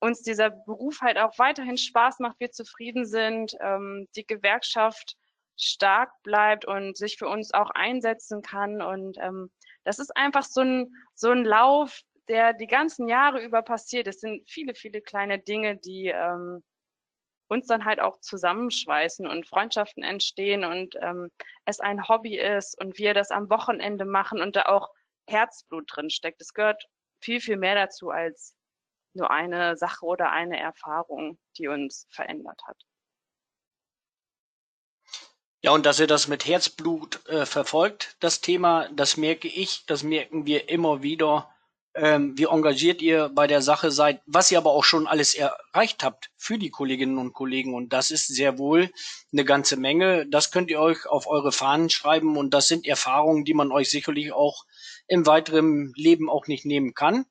uns 0.00 0.22
dieser 0.22 0.50
Beruf 0.50 1.00
halt 1.00 1.18
auch 1.18 1.38
weiterhin 1.38 1.76
Spaß 1.76 2.18
macht, 2.20 2.40
wir 2.40 2.50
zufrieden 2.50 3.06
sind, 3.06 3.54
ähm, 3.60 4.08
die 4.16 4.26
Gewerkschaft 4.26 5.16
stark 5.56 6.10
bleibt 6.22 6.64
und 6.64 6.96
sich 6.96 7.16
für 7.16 7.28
uns 7.28 7.52
auch 7.52 7.70
einsetzen 7.70 8.42
kann. 8.42 8.80
Und 8.80 9.18
ähm, 9.20 9.50
das 9.84 9.98
ist 9.98 10.16
einfach 10.16 10.44
so 10.44 10.60
ein, 10.60 10.92
so 11.14 11.30
ein 11.30 11.44
Lauf, 11.44 12.00
der 12.28 12.52
die 12.52 12.66
ganzen 12.66 13.08
Jahre 13.08 13.42
über 13.42 13.62
passiert. 13.62 14.06
Es 14.06 14.20
sind 14.20 14.48
viele, 14.48 14.74
viele 14.74 15.00
kleine 15.00 15.38
Dinge, 15.38 15.76
die 15.76 16.06
ähm, 16.06 16.62
uns 17.48 17.66
dann 17.66 17.84
halt 17.84 18.00
auch 18.00 18.20
zusammenschweißen 18.20 19.26
und 19.26 19.46
Freundschaften 19.46 20.02
entstehen 20.02 20.64
und 20.64 20.94
ähm, 21.00 21.30
es 21.64 21.80
ein 21.80 22.08
Hobby 22.08 22.38
ist 22.38 22.78
und 22.80 22.98
wir 22.98 23.14
das 23.14 23.30
am 23.30 23.50
Wochenende 23.50 24.04
machen 24.04 24.40
und 24.40 24.56
da 24.56 24.66
auch 24.66 24.90
Herzblut 25.26 25.84
drin 25.94 26.10
steckt. 26.10 26.40
Es 26.40 26.54
gehört 26.54 26.84
viel, 27.20 27.40
viel 27.40 27.56
mehr 27.56 27.74
dazu 27.74 28.10
als 28.10 28.54
nur 29.14 29.30
eine 29.30 29.76
Sache 29.76 30.04
oder 30.04 30.30
eine 30.30 30.58
Erfahrung, 30.58 31.38
die 31.56 31.68
uns 31.68 32.06
verändert 32.10 32.60
hat. 32.66 32.76
Ja, 35.60 35.72
und 35.72 35.86
dass 35.86 35.98
ihr 35.98 36.06
das 36.06 36.28
mit 36.28 36.46
Herzblut 36.46 37.26
äh, 37.26 37.44
verfolgt, 37.44 38.16
das 38.20 38.40
Thema, 38.40 38.88
das 38.90 39.16
merke 39.16 39.48
ich, 39.48 39.84
das 39.86 40.04
merken 40.04 40.46
wir 40.46 40.68
immer 40.68 41.02
wieder, 41.02 41.52
ähm, 41.98 42.38
wie 42.38 42.44
engagiert 42.44 43.02
ihr 43.02 43.28
bei 43.28 43.46
der 43.46 43.60
Sache 43.60 43.90
seid, 43.90 44.20
was 44.26 44.50
ihr 44.50 44.58
aber 44.58 44.70
auch 44.70 44.84
schon 44.84 45.06
alles 45.06 45.34
erreicht 45.34 46.04
habt 46.04 46.30
für 46.36 46.58
die 46.58 46.70
Kolleginnen 46.70 47.18
und 47.18 47.32
Kollegen. 47.32 47.74
Und 47.74 47.92
das 47.92 48.10
ist 48.10 48.28
sehr 48.28 48.58
wohl 48.58 48.90
eine 49.32 49.44
ganze 49.44 49.76
Menge. 49.76 50.26
Das 50.26 50.50
könnt 50.50 50.70
ihr 50.70 50.80
euch 50.80 51.06
auf 51.06 51.26
eure 51.26 51.52
Fahnen 51.52 51.90
schreiben 51.90 52.36
und 52.36 52.54
das 52.54 52.68
sind 52.68 52.86
Erfahrungen, 52.86 53.44
die 53.44 53.54
man 53.54 53.72
euch 53.72 53.90
sicherlich 53.90 54.32
auch 54.32 54.64
im 55.06 55.26
weiteren 55.26 55.92
Leben 55.96 56.30
auch 56.30 56.46
nicht 56.46 56.64
nehmen 56.64 56.94
kann. 56.94 57.26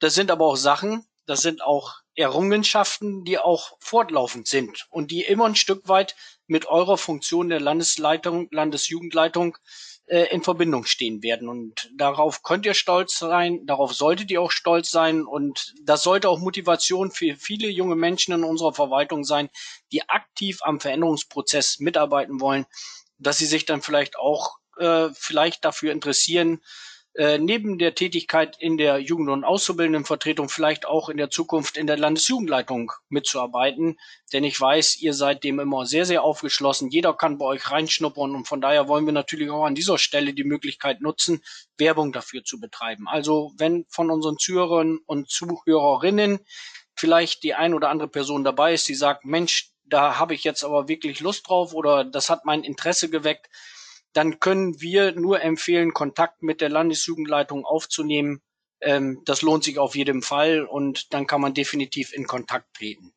Das 0.00 0.14
sind 0.14 0.30
aber 0.30 0.46
auch 0.46 0.56
Sachen, 0.56 1.06
das 1.26 1.42
sind 1.42 1.62
auch 1.62 1.94
Errungenschaften, 2.14 3.24
die 3.24 3.38
auch 3.38 3.76
fortlaufend 3.78 4.48
sind 4.48 4.86
und 4.90 5.10
die 5.10 5.22
immer 5.22 5.46
ein 5.46 5.54
Stück 5.54 5.88
weit 5.88 6.16
mit 6.46 6.66
eurer 6.66 6.98
Funktion 6.98 7.48
der 7.48 7.60
Landesleitung, 7.60 8.48
Landesjugendleitung 8.50 9.56
in 10.08 10.42
Verbindung 10.42 10.84
stehen 10.84 11.22
werden. 11.22 11.48
Und 11.48 11.90
darauf 11.96 12.42
könnt 12.42 12.64
ihr 12.64 12.74
stolz 12.74 13.18
sein, 13.18 13.66
darauf 13.66 13.94
solltet 13.94 14.30
ihr 14.30 14.40
auch 14.40 14.50
stolz 14.50 14.90
sein. 14.90 15.24
Und 15.24 15.74
das 15.82 16.02
sollte 16.02 16.28
auch 16.28 16.38
Motivation 16.38 17.10
für 17.10 17.36
viele 17.36 17.68
junge 17.68 17.96
Menschen 17.96 18.34
in 18.34 18.44
unserer 18.44 18.72
Verwaltung 18.72 19.24
sein, 19.24 19.50
die 19.92 20.08
aktiv 20.08 20.60
am 20.62 20.80
Veränderungsprozess 20.80 21.78
mitarbeiten 21.78 22.40
wollen, 22.40 22.66
dass 23.18 23.38
sie 23.38 23.46
sich 23.46 23.66
dann 23.66 23.82
vielleicht 23.82 24.18
auch 24.18 24.58
äh, 24.78 25.08
vielleicht 25.12 25.64
dafür 25.64 25.92
interessieren, 25.92 26.62
äh, 27.18 27.36
neben 27.36 27.78
der 27.78 27.96
Tätigkeit 27.96 28.56
in 28.60 28.78
der 28.78 28.98
Jugend- 28.98 29.30
und 29.30 29.42
Auszubildendenvertretung 29.42 30.48
vielleicht 30.48 30.86
auch 30.86 31.08
in 31.08 31.16
der 31.16 31.30
Zukunft 31.30 31.76
in 31.76 31.88
der 31.88 31.98
Landesjugendleitung 31.98 32.92
mitzuarbeiten. 33.08 33.98
Denn 34.32 34.44
ich 34.44 34.60
weiß, 34.60 35.00
ihr 35.00 35.12
seid 35.14 35.42
dem 35.42 35.58
immer 35.58 35.84
sehr, 35.84 36.04
sehr 36.04 36.22
aufgeschlossen. 36.22 36.90
Jeder 36.90 37.12
kann 37.14 37.36
bei 37.36 37.44
euch 37.44 37.72
reinschnuppern 37.72 38.36
und 38.36 38.46
von 38.46 38.60
daher 38.60 38.86
wollen 38.86 39.04
wir 39.04 39.12
natürlich 39.12 39.50
auch 39.50 39.64
an 39.64 39.74
dieser 39.74 39.98
Stelle 39.98 40.32
die 40.32 40.44
Möglichkeit 40.44 41.00
nutzen, 41.00 41.42
Werbung 41.76 42.12
dafür 42.12 42.44
zu 42.44 42.60
betreiben. 42.60 43.08
Also 43.08 43.50
wenn 43.58 43.84
von 43.88 44.12
unseren 44.12 44.38
Zuhörern 44.38 45.00
und 45.04 45.28
Zuhörerinnen 45.28 46.38
vielleicht 46.94 47.42
die 47.42 47.54
ein 47.54 47.74
oder 47.74 47.88
andere 47.88 48.08
Person 48.08 48.44
dabei 48.44 48.74
ist, 48.74 48.86
die 48.86 48.94
sagt, 48.94 49.24
Mensch, 49.24 49.72
da 49.84 50.20
habe 50.20 50.34
ich 50.34 50.44
jetzt 50.44 50.62
aber 50.62 50.86
wirklich 50.86 51.18
Lust 51.18 51.48
drauf 51.48 51.74
oder 51.74 52.04
das 52.04 52.30
hat 52.30 52.44
mein 52.44 52.62
Interesse 52.62 53.10
geweckt, 53.10 53.48
dann 54.18 54.40
können 54.40 54.80
wir 54.80 55.12
nur 55.12 55.42
empfehlen, 55.42 55.94
Kontakt 55.94 56.42
mit 56.42 56.60
der 56.60 56.70
Landesjugendleitung 56.70 57.64
aufzunehmen. 57.64 58.42
Ähm, 58.80 59.22
das 59.26 59.42
lohnt 59.42 59.62
sich 59.62 59.78
auf 59.78 59.94
jeden 59.94 60.22
Fall 60.22 60.64
und 60.64 61.14
dann 61.14 61.28
kann 61.28 61.40
man 61.40 61.54
definitiv 61.54 62.12
in 62.12 62.26
Kontakt 62.26 62.74
treten. 62.74 63.12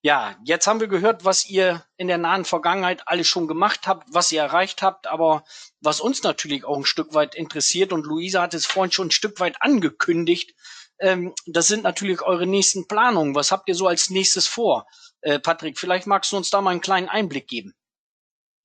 Ja, 0.00 0.36
jetzt 0.44 0.68
haben 0.68 0.78
wir 0.78 0.86
gehört, 0.86 1.24
was 1.24 1.50
ihr 1.50 1.84
in 1.96 2.06
der 2.06 2.18
nahen 2.18 2.44
Vergangenheit 2.44 3.02
alles 3.06 3.26
schon 3.26 3.48
gemacht 3.48 3.88
habt, 3.88 4.06
was 4.14 4.30
ihr 4.30 4.42
erreicht 4.42 4.80
habt, 4.80 5.08
aber 5.08 5.42
was 5.80 6.00
uns 6.00 6.22
natürlich 6.22 6.64
auch 6.64 6.76
ein 6.76 6.84
Stück 6.84 7.14
weit 7.14 7.34
interessiert 7.34 7.92
und 7.92 8.06
Luisa 8.06 8.40
hat 8.40 8.54
es 8.54 8.64
vorhin 8.64 8.92
schon 8.92 9.08
ein 9.08 9.10
Stück 9.10 9.40
weit 9.40 9.56
angekündigt, 9.60 10.54
ähm, 11.00 11.34
das 11.46 11.66
sind 11.66 11.82
natürlich 11.82 12.22
eure 12.22 12.46
nächsten 12.46 12.86
Planungen. 12.86 13.34
Was 13.34 13.50
habt 13.50 13.68
ihr 13.68 13.74
so 13.74 13.88
als 13.88 14.08
nächstes 14.08 14.46
vor? 14.46 14.86
Äh, 15.20 15.40
Patrick, 15.40 15.80
vielleicht 15.80 16.06
magst 16.06 16.30
du 16.30 16.36
uns 16.36 16.50
da 16.50 16.60
mal 16.60 16.70
einen 16.70 16.80
kleinen 16.80 17.08
Einblick 17.08 17.48
geben. 17.48 17.74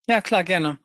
Ja, 0.05 0.21
klar, 0.21 0.43
gerne. 0.43 0.77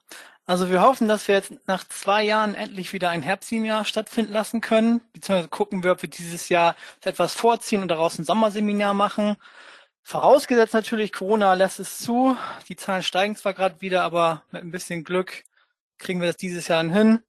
Also 0.46 0.68
wir 0.68 0.82
hoffen, 0.82 1.08
dass 1.08 1.26
wir 1.26 1.36
jetzt 1.36 1.54
nach 1.66 1.84
zwei 1.88 2.22
Jahren 2.22 2.54
endlich 2.54 2.92
wieder 2.92 3.08
ein 3.08 3.22
Herbstseminar 3.22 3.86
stattfinden 3.86 4.32
lassen 4.34 4.60
können, 4.60 5.00
beziehungsweise 5.14 5.48
gucken 5.48 5.82
wir, 5.82 5.92
ob 5.92 6.02
wir 6.02 6.10
dieses 6.10 6.50
Jahr 6.50 6.76
etwas 7.02 7.34
vorziehen 7.34 7.80
und 7.80 7.88
daraus 7.88 8.18
ein 8.18 8.26
Sommerseminar 8.26 8.92
machen. 8.92 9.36
Vorausgesetzt 10.02 10.74
natürlich, 10.74 11.12
Corona 11.14 11.54
lässt 11.54 11.80
es 11.80 11.98
zu. 11.98 12.36
Die 12.68 12.76
Zahlen 12.76 13.02
steigen 13.02 13.36
zwar 13.36 13.54
gerade 13.54 13.80
wieder, 13.80 14.02
aber 14.02 14.42
mit 14.50 14.62
ein 14.62 14.70
bisschen 14.70 15.02
Glück 15.02 15.44
kriegen 15.96 16.20
wir 16.20 16.26
das 16.26 16.36
dieses 16.36 16.68
Jahr 16.68 16.84
hin. 16.84 17.20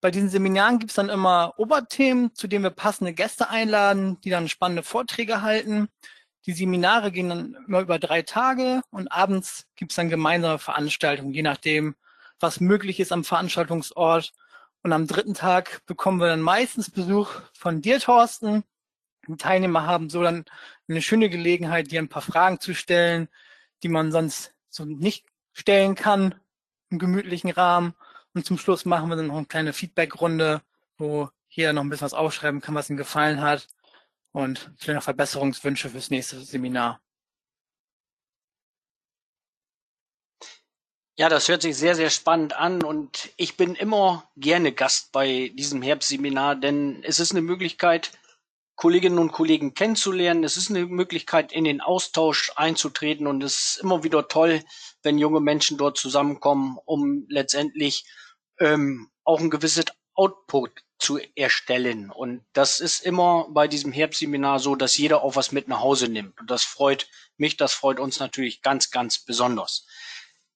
Bei 0.00 0.10
diesen 0.10 0.28
Seminaren 0.28 0.80
gibt 0.80 0.90
es 0.90 0.96
dann 0.96 1.08
immer 1.08 1.54
Oberthemen, 1.56 2.34
zu 2.34 2.48
denen 2.48 2.64
wir 2.64 2.70
passende 2.70 3.12
Gäste 3.12 3.48
einladen, 3.50 4.20
die 4.22 4.30
dann 4.30 4.48
spannende 4.48 4.82
Vorträge 4.82 5.42
halten. 5.42 5.88
Die 6.46 6.52
Seminare 6.52 7.12
gehen 7.12 7.28
dann 7.28 7.56
immer 7.68 7.80
über 7.80 8.00
drei 8.00 8.22
Tage 8.22 8.82
und 8.90 9.12
abends 9.12 9.66
gibt 9.76 9.92
es 9.92 9.96
dann 9.96 10.08
gemeinsame 10.08 10.58
Veranstaltungen, 10.58 11.32
je 11.32 11.42
nachdem, 11.42 11.94
was 12.40 12.60
möglich 12.60 13.00
ist 13.00 13.12
am 13.12 13.24
Veranstaltungsort. 13.24 14.32
Und 14.82 14.92
am 14.92 15.06
dritten 15.06 15.34
Tag 15.34 15.84
bekommen 15.86 16.20
wir 16.20 16.28
dann 16.28 16.40
meistens 16.40 16.90
Besuch 16.90 17.30
von 17.52 17.82
dir, 17.82 18.00
Thorsten. 18.00 18.64
Die 19.28 19.36
Teilnehmer 19.36 19.86
haben 19.86 20.08
so 20.08 20.22
dann 20.22 20.44
eine 20.88 21.02
schöne 21.02 21.28
Gelegenheit, 21.28 21.90
dir 21.90 22.00
ein 22.00 22.08
paar 22.08 22.22
Fragen 22.22 22.58
zu 22.60 22.74
stellen, 22.74 23.28
die 23.82 23.88
man 23.88 24.10
sonst 24.10 24.54
so 24.70 24.84
nicht 24.84 25.26
stellen 25.52 25.94
kann 25.94 26.34
im 26.88 26.98
gemütlichen 26.98 27.50
Rahmen. 27.50 27.94
Und 28.34 28.46
zum 28.46 28.58
Schluss 28.58 28.84
machen 28.84 29.08
wir 29.10 29.16
dann 29.16 29.26
noch 29.26 29.36
eine 29.36 29.46
kleine 29.46 29.72
Feedback-Runde, 29.72 30.62
wo 30.96 31.28
jeder 31.48 31.72
noch 31.72 31.82
ein 31.82 31.90
bisschen 31.90 32.06
was 32.06 32.14
aufschreiben 32.14 32.60
kann, 32.60 32.74
was 32.74 32.88
ihm 32.88 32.96
gefallen 32.96 33.40
hat 33.40 33.68
und 34.32 34.70
vielleicht 34.78 34.96
noch 34.96 35.02
Verbesserungswünsche 35.02 35.90
fürs 35.90 36.10
nächste 36.10 36.40
Seminar. 36.40 37.00
Ja, 41.20 41.28
das 41.28 41.48
hört 41.48 41.60
sich 41.60 41.76
sehr, 41.76 41.94
sehr 41.94 42.08
spannend 42.08 42.56
an 42.56 42.82
und 42.82 43.28
ich 43.36 43.58
bin 43.58 43.74
immer 43.74 44.26
gerne 44.38 44.72
Gast 44.72 45.12
bei 45.12 45.52
diesem 45.54 45.82
Herbstseminar, 45.82 46.56
denn 46.56 47.04
es 47.04 47.20
ist 47.20 47.32
eine 47.32 47.42
Möglichkeit, 47.42 48.12
Kolleginnen 48.74 49.18
und 49.18 49.30
Kollegen 49.30 49.74
kennenzulernen. 49.74 50.44
Es 50.44 50.56
ist 50.56 50.70
eine 50.70 50.86
Möglichkeit, 50.86 51.52
in 51.52 51.64
den 51.64 51.82
Austausch 51.82 52.52
einzutreten 52.56 53.26
und 53.26 53.44
es 53.44 53.58
ist 53.58 53.80
immer 53.82 54.02
wieder 54.02 54.28
toll, 54.28 54.64
wenn 55.02 55.18
junge 55.18 55.40
Menschen 55.40 55.76
dort 55.76 55.98
zusammenkommen, 55.98 56.78
um 56.86 57.26
letztendlich 57.28 58.06
ähm, 58.58 59.10
auch 59.22 59.40
ein 59.40 59.50
gewisses 59.50 59.84
Output 60.14 60.70
zu 60.98 61.18
erstellen. 61.36 62.10
Und 62.10 62.46
das 62.54 62.80
ist 62.80 63.04
immer 63.04 63.46
bei 63.50 63.68
diesem 63.68 63.92
Herbstseminar 63.92 64.58
so, 64.58 64.74
dass 64.74 64.96
jeder 64.96 65.22
auch 65.22 65.36
was 65.36 65.52
mit 65.52 65.68
nach 65.68 65.80
Hause 65.80 66.08
nimmt. 66.08 66.40
Und 66.40 66.50
das 66.50 66.64
freut 66.64 67.10
mich, 67.36 67.58
das 67.58 67.74
freut 67.74 68.00
uns 68.00 68.20
natürlich 68.20 68.62
ganz, 68.62 68.90
ganz 68.90 69.18
besonders. 69.18 69.86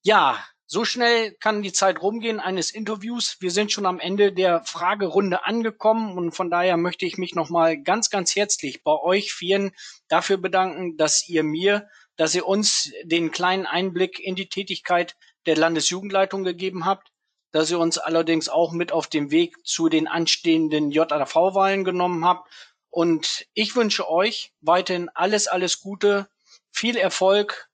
Ja, 0.01 0.43
so 0.67 0.85
schnell 0.85 1.33
kann 1.33 1.61
die 1.61 1.73
Zeit 1.73 2.01
rumgehen 2.01 2.39
eines 2.39 2.71
Interviews. 2.71 3.37
Wir 3.39 3.51
sind 3.51 3.71
schon 3.71 3.85
am 3.85 3.99
Ende 3.99 4.33
der 4.33 4.63
Fragerunde 4.65 5.45
angekommen 5.45 6.17
und 6.17 6.31
von 6.31 6.49
daher 6.49 6.77
möchte 6.77 7.05
ich 7.05 7.17
mich 7.17 7.35
nochmal 7.35 7.81
ganz, 7.81 8.09
ganz 8.09 8.35
herzlich 8.35 8.83
bei 8.83 8.93
euch 8.93 9.33
vielen 9.33 9.71
dafür 10.07 10.37
bedanken, 10.37 10.97
dass 10.97 11.27
ihr 11.27 11.43
mir, 11.43 11.87
dass 12.15 12.33
ihr 12.33 12.47
uns 12.47 12.91
den 13.03 13.31
kleinen 13.31 13.65
Einblick 13.65 14.19
in 14.19 14.35
die 14.35 14.49
Tätigkeit 14.49 15.15
der 15.45 15.55
Landesjugendleitung 15.55 16.43
gegeben 16.43 16.85
habt 16.85 17.11
dass 17.55 17.71
ihr 17.71 17.79
uns 17.79 17.97
allerdings 17.97 18.49
auch 18.49 18.73
mit 18.73 18.91
auf 18.91 19.07
den 19.07 19.31
Weg 19.31 19.65
zu 19.65 19.87
den 19.87 20.09
anstehenden 20.09 20.91
JAV-Wahlen 20.91 21.85
genommen 21.85 22.25
habt. 22.25 22.51
Und 22.89 23.45
ich 23.53 23.77
wünsche 23.77 24.09
euch 24.09 24.51
weiterhin 24.59 25.07
alles, 25.13 25.47
alles 25.47 25.79
Gute, 25.79 26.27
viel 26.73 26.97
Erfolg, 26.97 27.69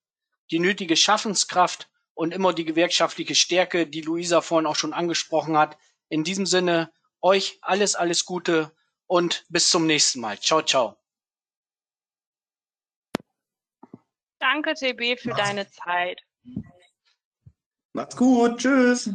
die 0.52 0.60
nötige 0.60 0.96
Schaffenskraft 0.96 1.90
und 2.14 2.34
immer 2.34 2.54
die 2.54 2.66
gewerkschaftliche 2.66 3.36
Stärke, 3.36 3.88
die 3.88 4.02
Luisa 4.02 4.42
vorhin 4.42 4.66
auch 4.66 4.76
schon 4.76 4.94
angesprochen 4.94 5.58
hat. 5.58 5.78
In 6.10 6.24
diesem 6.24 6.46
Sinne, 6.46 6.92
euch 7.22 7.60
alles, 7.62 7.96
alles 7.96 8.26
Gute 8.26 8.72
und 9.08 9.46
bis 9.50 9.70
zum 9.70 9.88
nächsten 9.88 10.20
Mal. 10.20 10.40
Ciao, 10.40 10.62
ciao. 10.62 10.98
Danke, 14.40 14.74
TB, 14.74 15.20
für 15.20 15.30
Macht's. 15.30 15.44
deine 15.44 15.70
Zeit. 15.70 16.22
Macht's 17.94 18.18
gut. 18.18 18.58
Tschüss. 18.58 19.12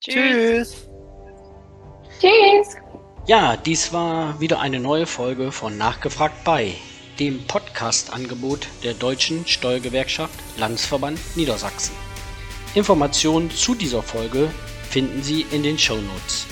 Tschüss. 0.00 0.88
Tschüss. 2.20 2.76
Ja, 3.26 3.56
dies 3.56 3.92
war 3.92 4.40
wieder 4.40 4.60
eine 4.60 4.80
neue 4.80 5.06
Folge 5.06 5.52
von 5.52 5.76
Nachgefragt 5.76 6.44
bei, 6.44 6.74
dem 7.18 7.46
Podcast-Angebot 7.46 8.68
der 8.82 8.94
Deutschen 8.94 9.46
Steuergewerkschaft 9.46 10.38
Landesverband 10.56 11.18
Niedersachsen. 11.36 12.07
Informationen 12.74 13.50
zu 13.50 13.74
dieser 13.74 14.02
Folge 14.02 14.50
finden 14.90 15.22
Sie 15.22 15.46
in 15.50 15.62
den 15.62 15.78
Show 15.78 15.96
Notes. 15.96 16.46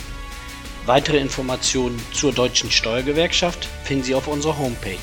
Weitere 0.86 1.18
Informationen 1.18 2.00
zur 2.12 2.32
Deutschen 2.32 2.70
Steuergewerkschaft 2.70 3.68
finden 3.84 4.04
Sie 4.04 4.14
auf 4.14 4.26
unserer 4.26 4.56
Homepage 4.56 4.96